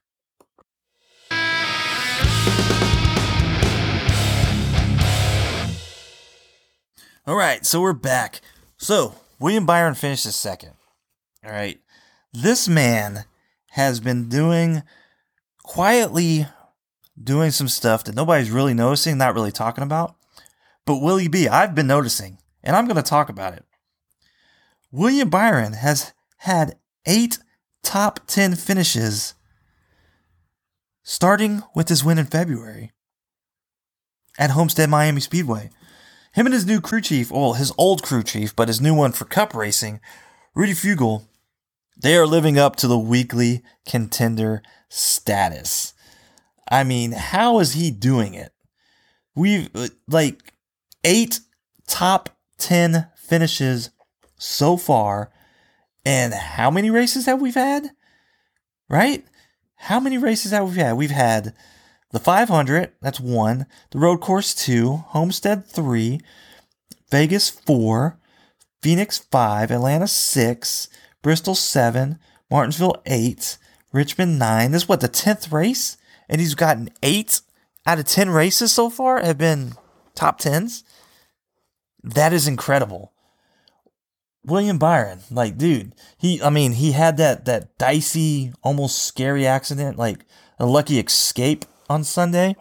[7.31, 8.41] All right, so we're back.
[8.75, 10.73] So, William Byron finishes second.
[11.45, 11.79] All right.
[12.33, 13.23] This man
[13.69, 14.83] has been doing
[15.63, 16.45] quietly
[17.17, 20.17] doing some stuff that nobody's really noticing, not really talking about.
[20.85, 23.63] But Willie B, I've been noticing, and I'm going to talk about it.
[24.91, 27.39] William Byron has had eight
[27.81, 29.35] top 10 finishes
[31.01, 32.91] starting with his win in February
[34.37, 35.69] at Homestead Miami Speedway.
[36.33, 39.11] Him and his new crew chief, well, his old crew chief, but his new one
[39.11, 39.99] for cup racing,
[40.55, 41.27] Rudy Fugle,
[42.01, 45.93] they are living up to the weekly contender status.
[46.69, 48.53] I mean, how is he doing it?
[49.35, 49.69] We've
[50.07, 50.53] like
[51.03, 51.41] eight
[51.87, 53.91] top 10 finishes
[54.37, 55.31] so far.
[56.05, 57.91] And how many races have we had?
[58.89, 59.25] Right?
[59.75, 60.93] How many races have we had?
[60.93, 61.53] We've had
[62.11, 66.19] the 500, that's one, the road course two, Homestead three,
[67.09, 68.19] Vegas four,
[68.81, 70.87] Phoenix five, Atlanta six,
[71.21, 72.19] Bristol seven,
[72.49, 73.57] Martinsville eight,
[73.93, 74.71] Richmond nine.
[74.71, 75.97] This is what the 10th race?
[76.31, 77.41] and he's gotten eight
[77.85, 79.73] out of 10 races so far have been
[80.15, 80.83] top 10s.
[82.01, 83.11] That is incredible.
[84.43, 89.97] William Byron, like, dude, he, I mean, he had that, that dicey, almost scary accident,
[89.97, 90.25] like
[90.57, 92.55] a lucky escape on Sunday,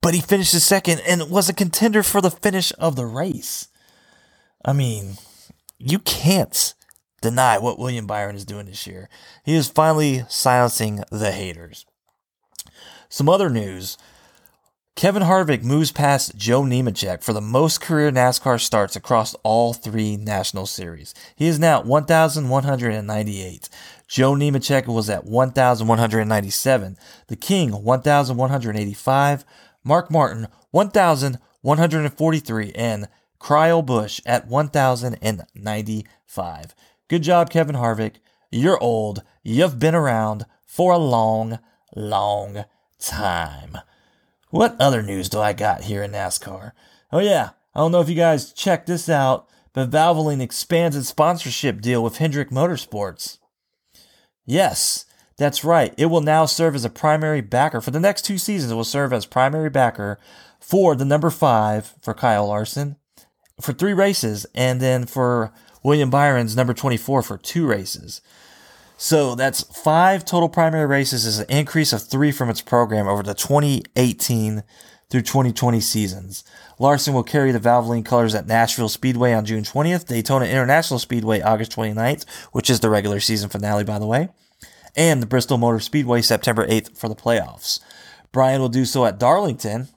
[0.00, 3.68] but he finished second and was a contender for the finish of the race.
[4.64, 5.18] I mean,
[5.78, 6.74] you can't
[7.20, 9.08] deny what William Byron is doing this year.
[9.44, 11.84] He is finally silencing the haters.
[13.08, 13.98] Some other news.
[14.94, 20.16] Kevin Harvick moves past Joe Nemechek for the most career NASCAR starts across all three
[20.16, 21.14] national series.
[21.34, 23.68] He is now at 1,198.
[24.12, 26.98] Joe Nemechek was at 1,197.
[27.28, 29.44] The King, 1,185.
[29.82, 32.72] Mark Martin, 1,143.
[32.74, 36.74] And Kyle Busch at 1,095.
[37.08, 38.16] Good job, Kevin Harvick.
[38.50, 39.22] You're old.
[39.42, 41.58] You've been around for a long,
[41.96, 42.66] long
[42.98, 43.78] time.
[44.50, 46.72] What other news do I got here in NASCAR?
[47.10, 51.08] Oh, yeah, I don't know if you guys checked this out, but Valvoline expands its
[51.08, 53.38] sponsorship deal with Hendrick Motorsports.
[54.44, 55.94] Yes, that's right.
[55.96, 58.72] It will now serve as a primary backer for the next two seasons.
[58.72, 60.18] It will serve as primary backer
[60.60, 62.96] for the number five for Kyle Larson
[63.60, 65.52] for three races, and then for
[65.82, 68.20] William Byron's number 24 for two races.
[68.96, 73.22] So that's five total primary races is an increase of three from its program over
[73.22, 74.62] the 2018
[75.12, 76.42] through 2020 seasons.
[76.78, 81.42] Larson will carry the Valvoline colors at Nashville Speedway on June 20th, Daytona International Speedway
[81.42, 84.30] August 29th, which is the regular season finale, by the way,
[84.96, 87.78] and the Bristol Motor Speedway September 8th for the playoffs.
[88.32, 89.88] Byron will do so at Darlington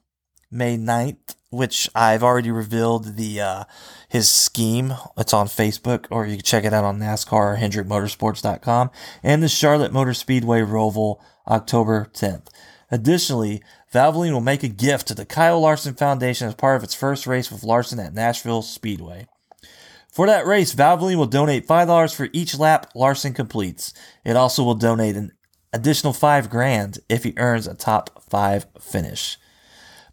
[0.51, 3.63] May 9th, which I've already revealed the uh,
[4.10, 4.95] his scheme.
[5.17, 8.91] It's on Facebook, or you can check it out on NASCAR or HendrickMotorsports.com,
[9.23, 12.47] and the Charlotte Motor Speedway Roval October 10th.
[12.91, 13.63] Additionally,
[13.96, 17.26] Valvoline will make a gift to the Kyle Larson Foundation as part of its first
[17.26, 19.26] race with Larson at Nashville Speedway.
[20.12, 23.94] For that race, Valvoline will donate $5 for each lap Larson completes.
[24.26, 25.32] It also will donate an
[25.72, 29.38] additional 5 grand if he earns a top 5 finish.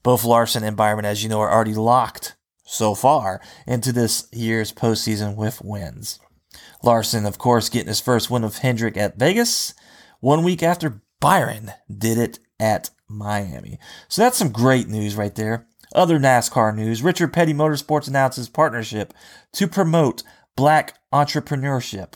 [0.04, 4.72] Both Larson and Byron, as you know, are already locked so far into this year's
[4.72, 6.20] postseason with wins.
[6.84, 9.74] Larson, of course, getting his first win of Hendrick at Vegas
[10.20, 13.78] one week after Byron did it at Miami.
[14.08, 15.66] So that's some great news right there.
[15.94, 19.12] Other NASCAR news Richard Petty Motorsports announces partnership
[19.52, 20.22] to promote
[20.56, 22.14] black entrepreneurship.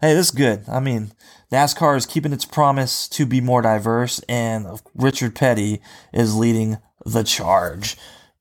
[0.00, 0.64] Hey, this is good.
[0.68, 1.12] I mean,
[1.52, 5.80] NASCAR is keeping its promise to be more diverse, and Richard Petty
[6.12, 7.96] is leading the charge.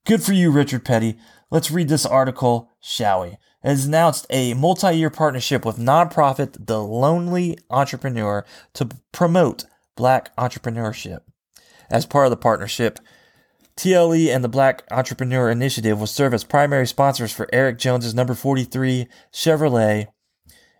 [0.05, 1.17] Good for you, Richard Petty.
[1.49, 3.27] Let's read this article, shall we?
[3.27, 10.35] It has announced a multi year partnership with nonprofit The Lonely Entrepreneur to promote black
[10.37, 11.21] entrepreneurship.
[11.89, 12.99] As part of the partnership,
[13.77, 18.33] TLE and the Black Entrepreneur Initiative will serve as primary sponsors for Erik Jones's number
[18.33, 20.07] 43 Chevrolet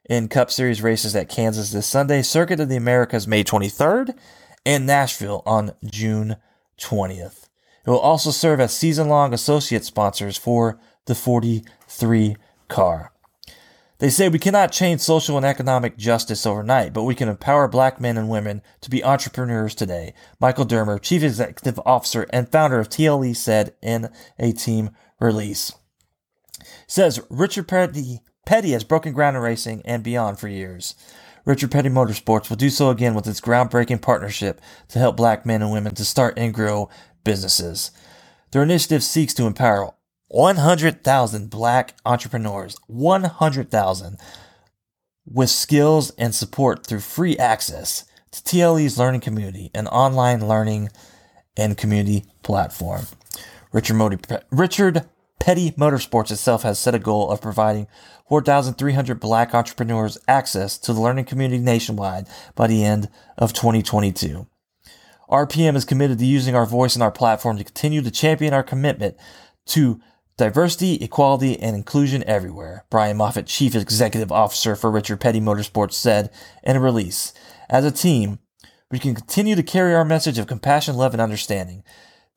[0.10, 4.18] in Cup Series races at Kansas this Sunday, Circuit of the Americas May 23rd,
[4.66, 6.38] and Nashville on June
[6.80, 7.50] 20th.
[7.86, 12.36] It will also serve as season long associate sponsors for the 43
[12.68, 13.12] car.
[14.00, 18.00] They say we cannot change social and economic justice overnight, but we can empower black
[18.00, 20.14] men and women to be entrepreneurs today.
[20.40, 25.74] Michael Dermer, Chief Executive Officer and founder of TLE, said in a team release.
[26.86, 30.94] Says Richard Petty, Petty has broken ground in racing and beyond for years.
[31.44, 35.62] Richard Petty Motorsports will do so again with its groundbreaking partnership to help black men
[35.62, 36.90] and women to start and grow
[37.24, 37.90] businesses.
[38.52, 39.94] Their initiative seeks to empower
[40.30, 44.18] 100,000 black entrepreneurs, 100,000
[45.26, 50.90] with skills and support through free access to TLE's learning community, an online learning
[51.56, 53.06] and community platform.
[53.72, 55.06] Richard, Richard
[55.40, 57.88] Petty Motorsports itself has set a goal of providing
[58.30, 64.48] 4,300 black entrepreneurs access to the learning community nationwide by the end of 2022.
[65.30, 68.64] RPM is committed to using our voice and our platform to continue to champion our
[68.64, 69.18] commitment
[69.68, 70.02] to
[70.38, 72.86] diversity, equality, and inclusion everywhere.
[72.90, 76.32] Brian Moffitt, Chief Executive Officer for Richard Petty Motorsports, said
[76.64, 77.34] in a release
[77.70, 78.40] As a team,
[78.90, 81.84] we can continue to carry our message of compassion, love, and understanding.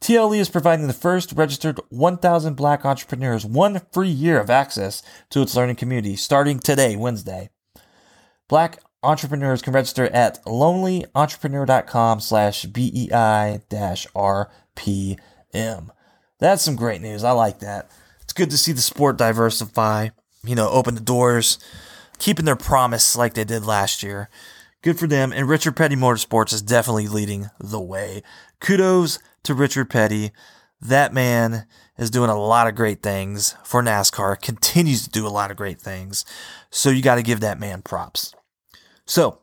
[0.00, 5.42] TLE is providing the first registered 1,000 black entrepreneurs one free year of access to
[5.42, 7.50] its learning community starting today, Wednesday.
[8.48, 15.90] Black entrepreneurs can register at lonelyentrepreneur.com slash BEI dash RPM.
[16.40, 17.22] That's some great news.
[17.22, 17.90] I like that.
[18.22, 20.08] It's good to see the sport diversify,
[20.44, 21.58] you know, open the doors,
[22.18, 24.28] keeping their promise like they did last year.
[24.82, 25.32] Good for them.
[25.32, 28.22] And Richard Petty Motorsports is definitely leading the way.
[28.60, 30.32] Kudos to Richard Petty.
[30.80, 31.66] That man
[31.98, 35.58] is doing a lot of great things for NASCAR, continues to do a lot of
[35.58, 36.24] great things.
[36.70, 38.34] So you got to give that man props.
[39.04, 39.40] So,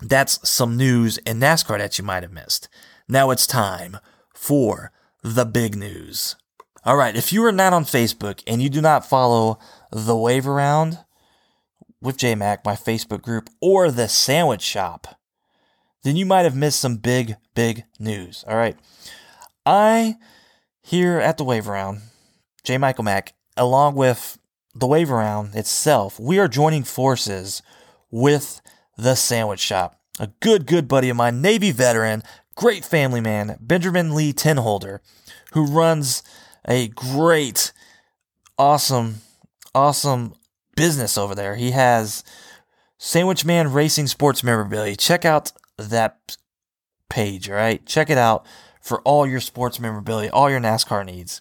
[0.00, 2.68] that's some news in NASCAR that you might have missed.
[3.08, 3.98] Now it's time
[4.32, 4.90] for
[5.22, 6.36] the big news.
[6.84, 9.58] All right, if you are not on Facebook and you do not follow
[9.92, 10.98] the Wave Around
[12.00, 15.06] with JMac, my Facebook group, or the Sandwich Shop,
[16.02, 18.44] then you might have missed some big, big news.
[18.48, 18.76] All right.
[19.64, 20.16] I,
[20.82, 22.00] here at the Wave Around,
[22.64, 22.78] J.
[22.78, 24.38] Michael Mack, along with
[24.74, 27.62] the Wave Around itself, we are joining forces
[28.10, 28.60] with
[28.96, 30.00] the Sandwich Shop.
[30.18, 32.24] A good, good buddy of mine, Navy veteran,
[32.54, 35.00] great family man, Benjamin Lee Tinholder,
[35.52, 36.22] who runs
[36.66, 37.72] a great,
[38.58, 39.16] awesome,
[39.74, 40.34] awesome
[40.76, 41.56] business over there.
[41.56, 42.24] He has
[42.98, 44.96] Sandwich Man Racing Sports Memorabilia.
[44.96, 46.36] Check out that
[47.08, 47.84] page, all right?
[47.86, 48.46] Check it out
[48.80, 51.40] for all your sports memorabilia, all your NASCAR needs.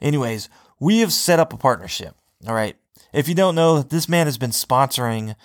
[0.00, 0.48] Anyways,
[0.80, 2.16] we have set up a partnership.
[2.46, 2.76] All right.
[3.12, 5.36] If you don't know, this man has been sponsoring.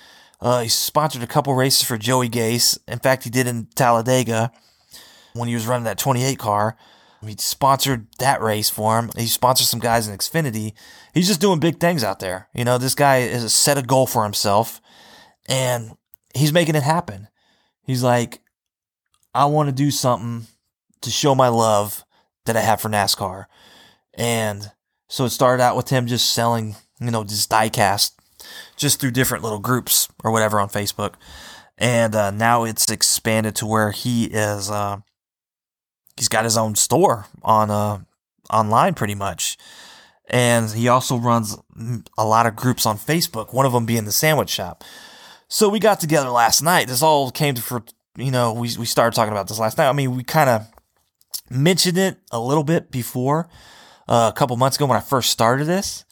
[0.41, 2.77] Uh, he sponsored a couple races for Joey Gase.
[2.87, 4.51] In fact, he did in Talladega
[5.33, 6.77] when he was running that 28 car.
[7.25, 9.11] He sponsored that race for him.
[9.17, 10.73] He sponsored some guys in Xfinity.
[11.13, 12.47] He's just doing big things out there.
[12.53, 14.79] You know, this guy has set a goal for himself
[15.47, 15.97] and
[16.33, 17.27] he's making it happen.
[17.81, 18.39] He's like,
[19.33, 20.47] I want to do something
[21.01, 22.05] to show my love
[22.45, 23.45] that I have for NASCAR.
[24.13, 24.71] And
[25.07, 28.13] so it started out with him just selling, you know, just diecast
[28.77, 31.15] just through different little groups or whatever on Facebook.
[31.77, 34.97] And uh, now it's expanded to where he is, uh,
[36.19, 37.99] he's got his own store on uh,
[38.51, 39.57] online pretty much.
[40.29, 41.57] And he also runs
[42.17, 44.83] a lot of groups on Facebook, one of them being the sandwich shop.
[45.47, 46.87] So we got together last night.
[46.87, 47.83] This all came to for
[48.15, 49.89] you know, we we started talking about this last night.
[49.89, 50.67] I mean, we kind of
[51.49, 53.49] mentioned it a little bit before
[54.07, 56.05] uh, a couple months ago when I first started this,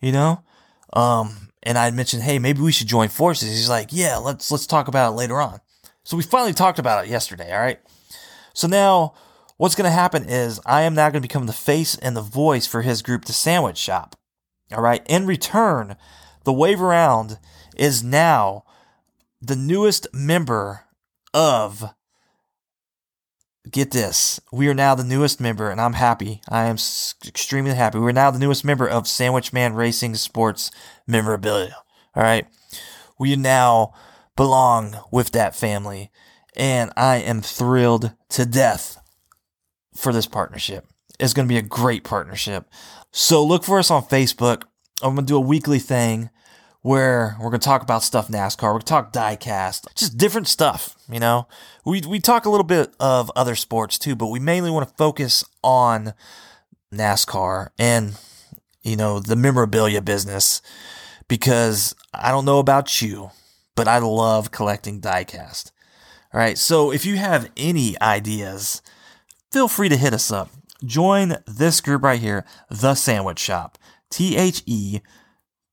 [0.00, 0.44] you know.
[0.92, 3.48] Um, and I mentioned, hey, maybe we should join forces.
[3.48, 5.60] He's like, yeah, let's let's talk about it later on.
[6.04, 7.52] So we finally talked about it yesterday.
[7.52, 7.80] All right.
[8.52, 9.14] So now
[9.56, 12.22] what's going to happen is I am now going to become the face and the
[12.22, 14.16] voice for his group, the Sandwich Shop.
[14.72, 15.04] All right.
[15.08, 15.96] In return,
[16.44, 17.38] the Wave Around
[17.76, 18.64] is now
[19.40, 20.84] the newest member
[21.34, 21.94] of
[23.70, 26.76] get this we are now the newest member and i'm happy i am
[27.26, 30.70] extremely happy we're now the newest member of sandwich man racing sports
[31.06, 31.74] memorabilia
[32.14, 32.46] all right
[33.18, 33.92] we now
[34.36, 36.10] belong with that family
[36.56, 38.98] and i am thrilled to death
[39.96, 40.86] for this partnership
[41.18, 42.68] it's going to be a great partnership
[43.12, 44.62] so look for us on facebook
[45.02, 46.30] i'm going to do a weekly thing
[46.82, 48.62] where we're going to talk about stuff NASCAR.
[48.62, 51.48] We're going to talk diecast, just different stuff, you know.
[51.84, 54.94] We we talk a little bit of other sports too, but we mainly want to
[54.94, 56.14] focus on
[56.94, 58.16] NASCAR and
[58.86, 60.62] you know, the memorabilia business
[61.26, 63.32] because I don't know about you,
[63.74, 65.72] but I love collecting diecast.
[66.32, 68.82] All right, so if you have any ideas,
[69.56, 70.50] feel free to hit us up.
[70.84, 73.78] Join this group right here, The Sandwich Shop.
[74.10, 75.00] T H E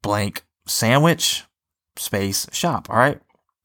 [0.01, 1.43] blank sandwich
[1.97, 2.89] space shop.
[2.89, 3.19] All right.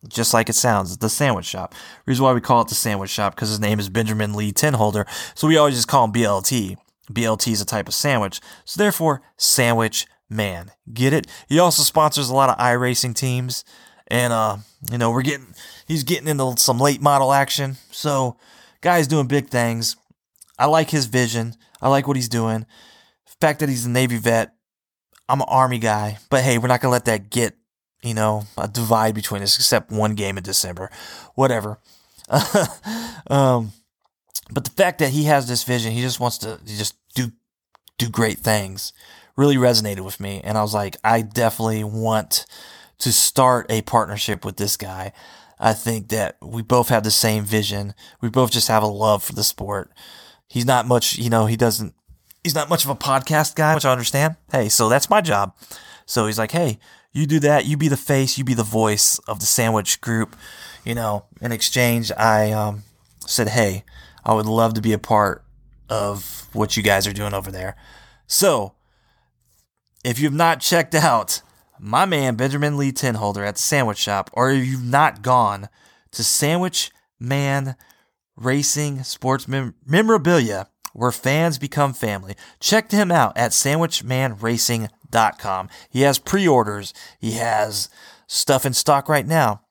[0.08, 1.72] Just like it sounds, the sandwich shop.
[2.04, 5.06] Reason why we call it the sandwich shop because his name is Benjamin Lee Tinholder.
[5.36, 6.76] So we always just call him BLT.
[7.12, 8.40] BLT is a type of sandwich.
[8.64, 10.72] So therefore, sandwich man.
[10.92, 11.28] Get it?
[11.48, 13.64] He also sponsors a lot of iRacing teams.
[14.08, 14.56] And, uh,
[14.90, 15.54] you know, we're getting,
[15.86, 17.76] he's getting into some late model action.
[17.92, 18.36] So,
[18.80, 19.96] guy's doing big things.
[20.58, 21.54] I like his vision.
[21.80, 22.66] I like what he's doing.
[23.26, 24.54] The fact that he's a Navy vet,
[25.28, 27.54] I'm an army guy, but hey, we're not gonna let that get
[28.02, 29.56] you know a divide between us.
[29.56, 30.90] Except one game in December,
[31.34, 31.78] whatever.
[33.30, 33.72] um,
[34.50, 37.32] but the fact that he has this vision, he just wants to just do
[37.98, 38.92] do great things,
[39.36, 42.46] really resonated with me, and I was like, I definitely want
[42.98, 45.12] to start a partnership with this guy.
[45.60, 47.94] I think that we both have the same vision.
[48.20, 49.90] We both just have a love for the sport.
[50.48, 51.94] He's not much, you know, he doesn't
[52.42, 54.36] he's not much of a podcast guy, which I understand.
[54.50, 55.54] Hey, so that's my job.
[56.06, 56.78] So he's like, hey,
[57.12, 57.66] you do that.
[57.66, 58.38] You be the face.
[58.38, 60.36] You be the voice of the sandwich group.
[60.84, 62.84] You know, in exchange, I um,
[63.26, 63.84] said, hey,
[64.24, 65.44] I would love to be a part
[65.88, 67.76] of what you guys are doing over there.
[68.26, 68.74] So,
[70.04, 71.42] if you've not checked out
[71.78, 75.68] my man Benjamin Lee Tinholder at the Sandwich Shop, or you've not gone
[76.12, 76.90] to Sandwich
[77.20, 77.76] Man
[78.38, 82.34] Racing Sports Mem- Memorabilia where fans become family.
[82.60, 85.68] Check him out at sandwichmanracing.com.
[85.90, 86.92] He has pre-orders.
[87.20, 87.88] He has
[88.26, 89.62] stuff in stock right now.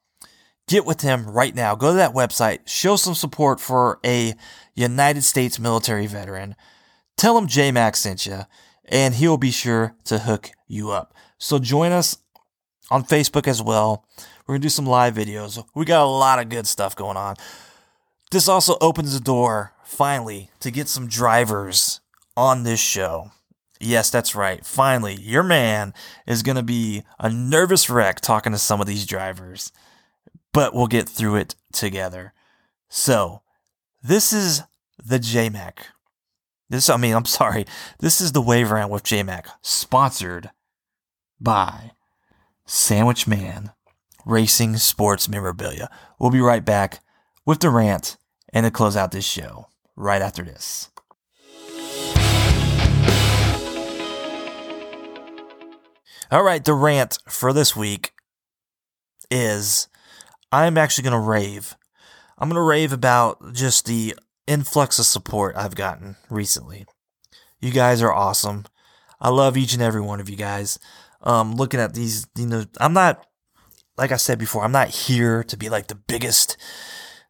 [0.66, 1.74] Get with him right now.
[1.74, 2.60] Go to that website.
[2.66, 4.34] Show some support for a
[4.74, 6.54] United States military veteran.
[7.16, 8.42] Tell him J Max sent you,
[8.86, 11.14] and he'll be sure to hook you up.
[11.38, 12.18] So join us
[12.90, 14.04] on Facebook as well.
[14.46, 15.62] We're going to do some live videos.
[15.74, 17.36] We got a lot of good stuff going on.
[18.30, 22.00] This also opens the door finally, to get some drivers
[22.36, 23.30] on this show.
[23.80, 24.64] Yes, that's right.
[24.64, 25.94] Finally, your man
[26.26, 29.72] is going to be a nervous wreck talking to some of these drivers,
[30.52, 32.34] but we'll get through it together.
[32.88, 33.42] So,
[34.02, 34.62] this is
[35.02, 35.78] the JMac.
[36.68, 37.64] This, I mean, I'm sorry.
[37.98, 40.50] This is the Wave Around with JMac, sponsored
[41.40, 41.92] by
[42.66, 43.72] Sandwich Man
[44.26, 45.88] Racing Sports Memorabilia.
[46.18, 47.00] We'll be right back
[47.48, 48.18] with the rant
[48.52, 50.90] and to close out this show right after this.
[56.30, 58.12] All right, the rant for this week
[59.30, 59.88] is
[60.52, 61.74] I'm actually going to rave.
[62.36, 64.14] I'm going to rave about just the
[64.46, 66.84] influx of support I've gotten recently.
[67.60, 68.66] You guys are awesome.
[69.22, 70.78] I love each and every one of you guys.
[71.22, 73.26] Um, looking at these, you know, I'm not,
[73.96, 76.58] like I said before, I'm not here to be like the biggest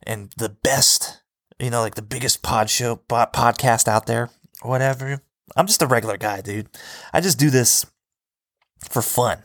[0.02, 1.22] and the best,
[1.58, 4.30] you know, like the biggest pod show, pod, podcast out there,
[4.62, 5.22] whatever.
[5.56, 6.68] I'm just a regular guy, dude.
[7.12, 7.86] I just do this
[8.90, 9.38] for fun.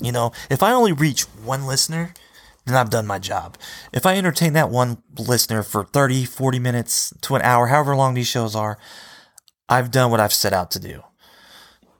[0.00, 2.12] You know, if I only reach one listener,
[2.66, 3.56] then I've done my job.
[3.92, 8.14] If I entertain that one listener for 30, 40 minutes to an hour, however long
[8.14, 8.78] these shows are,
[9.68, 11.02] I've done what I've set out to do.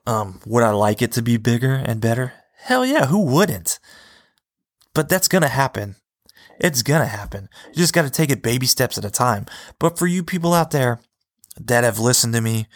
[0.06, 2.32] Um, would I like it to be bigger and better?
[2.58, 3.78] Hell yeah, who wouldn't?
[4.94, 5.96] But that's gonna happen.
[6.58, 7.48] It's gonna happen.
[7.68, 9.46] You just gotta take it baby steps at a time.
[9.78, 11.00] But for you people out there
[11.60, 12.66] that have listened to me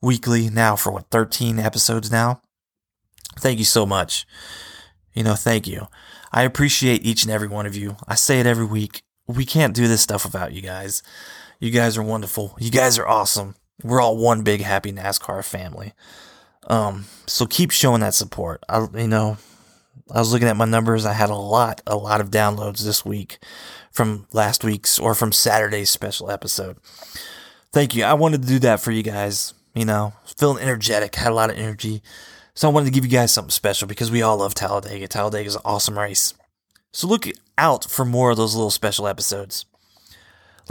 [0.00, 2.40] weekly now for what, 13 episodes now,
[3.38, 4.26] thank you so much.
[5.14, 5.88] You know, thank you.
[6.32, 7.96] I appreciate each and every one of you.
[8.08, 9.02] I say it every week.
[9.26, 11.02] We can't do this stuff without you guys.
[11.60, 12.56] You guys are wonderful.
[12.58, 13.54] You guys are awesome.
[13.82, 15.92] We're all one big happy NASCAR family.
[16.66, 18.62] Um, so keep showing that support.
[18.68, 19.36] I, you know,
[20.10, 21.06] I was looking at my numbers.
[21.06, 23.38] I had a lot, a lot of downloads this week
[23.90, 26.76] from last week's or from Saturday's special episode.
[27.72, 28.04] Thank you.
[28.04, 29.54] I wanted to do that for you guys.
[29.74, 32.02] You know, feeling energetic, had a lot of energy.
[32.54, 35.08] So I wanted to give you guys something special because we all love Talladega.
[35.08, 36.34] Talladega is an awesome race.
[36.92, 37.26] So look
[37.56, 39.64] out for more of those little special episodes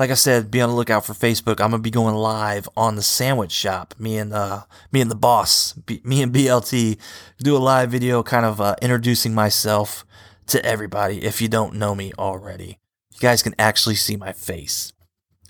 [0.01, 1.61] like I said, be on the lookout for Facebook.
[1.61, 3.93] I'm gonna be going live on the sandwich shop.
[3.99, 6.97] Me and uh, me and the boss, B- me and BLT,
[7.37, 10.03] do a live video, kind of uh, introducing myself
[10.47, 11.23] to everybody.
[11.23, 12.79] If you don't know me already,
[13.13, 14.91] you guys can actually see my face.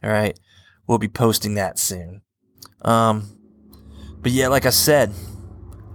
[0.03, 0.37] All right,
[0.85, 2.21] we'll be posting that soon.
[2.81, 3.29] Um,
[4.21, 5.13] but yeah, like I said,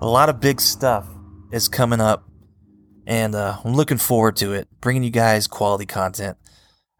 [0.00, 1.06] a lot of big stuff
[1.52, 2.26] is coming up,
[3.06, 4.66] and uh, I'm looking forward to it.
[4.80, 6.38] Bringing you guys quality content.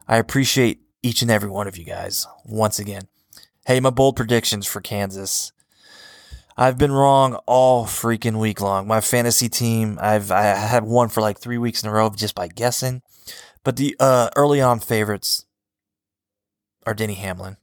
[0.06, 3.06] I appreciate each and every one of you guys once again.
[3.64, 5.52] Hey, my bold predictions for Kansas.
[6.56, 8.88] I've been wrong all freaking week long.
[8.88, 12.34] My fantasy team, I've I had won for like three weeks in a row just
[12.34, 13.02] by guessing.
[13.62, 15.46] But the uh, early on favorites
[16.84, 17.56] are Denny Hamlin.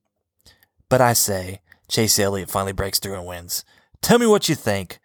[0.88, 3.66] But I say Chase Elliott finally breaks through and wins.
[4.02, 5.00] Tell me what you think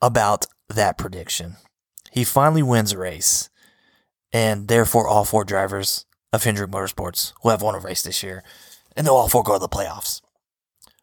[0.00, 1.56] about that prediction.
[2.12, 3.50] He finally wins a race,
[4.32, 8.42] and therefore all four drivers of Hendrick Motorsports will have won a race this year,
[8.96, 10.20] and they'll all four go to the playoffs.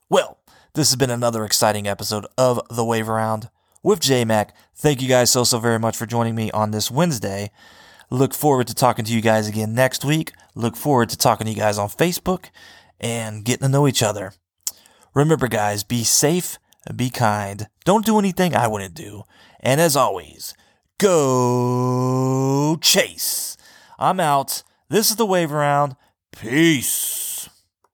[0.09, 0.39] Well,
[0.73, 3.49] this has been another exciting episode of The Wave Around
[3.83, 4.51] with JMac.
[4.75, 7.51] Thank you guys so, so very much for joining me on this Wednesday.
[8.09, 10.31] Look forward to talking to you guys again next week.
[10.55, 12.45] Look forward to talking to you guys on Facebook
[12.99, 14.33] and getting to know each other.
[15.13, 16.57] Remember, guys, be safe,
[16.95, 19.23] be kind, don't do anything I wouldn't do.
[19.59, 20.53] And as always,
[20.99, 23.57] go chase.
[23.99, 24.63] I'm out.
[24.89, 25.97] This is the wave around.
[26.31, 27.49] Peace.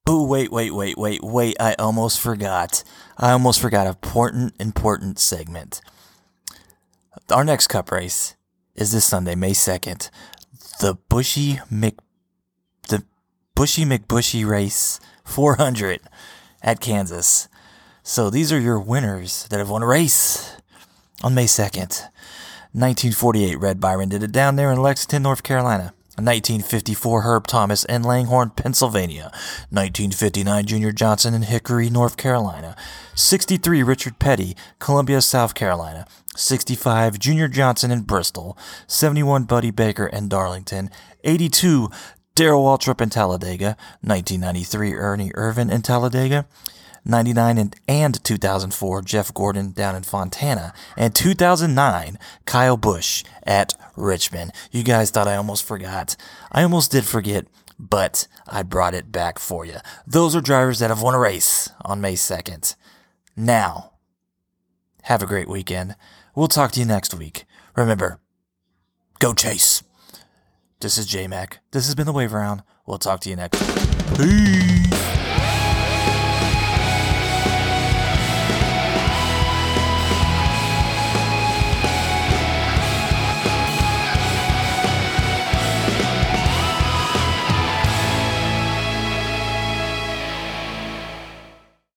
[0.05, 1.55] Oh, wait, wait, wait, wait, wait.
[1.59, 2.83] I almost forgot.
[3.17, 5.81] I almost forgot important, important segment.
[7.31, 8.35] Our next cup race
[8.75, 10.11] is this Sunday, May 2nd.
[10.81, 11.95] The Buschy Mc
[12.89, 13.03] the
[13.55, 16.01] Buschy McBushy race 400
[16.61, 17.47] at Kansas.
[18.03, 20.57] So these are your winners that have won a race
[21.23, 22.09] on May 2nd.
[22.75, 25.93] 1948 Red Byron did it down there in Lexington, North Carolina.
[26.17, 29.31] 1954 Herb Thomas in Langhorne, Pennsylvania.
[29.71, 32.75] 1959 Junior Johnson in Hickory, North Carolina.
[33.15, 36.05] 63 Richard Petty, Columbia, South Carolina.
[36.35, 38.55] 65 Junior Johnson in Bristol.
[38.85, 40.91] 71 Buddy Baker in Darlington.
[41.23, 41.89] 82
[42.35, 43.75] Darrell Waltrip in Talladega.
[44.01, 46.45] 1993 Ernie Irvan in Talladega.
[47.05, 54.51] 99 and, and 2004, Jeff Gordon down in Fontana, and 2009, Kyle Busch at Richmond.
[54.71, 56.15] You guys thought I almost forgot.
[56.51, 57.47] I almost did forget,
[57.77, 59.77] but I brought it back for you.
[60.07, 62.75] Those are drivers that have won a race on May 2nd.
[63.35, 63.93] Now,
[65.03, 65.95] have a great weekend.
[66.35, 67.45] We'll talk to you next week.
[67.75, 68.19] Remember,
[69.19, 69.83] go chase.
[70.79, 71.59] This is J Mac.
[71.71, 72.63] This has been the Wave Around.
[72.85, 74.17] We'll talk to you next week.
[74.17, 75.02] Peace.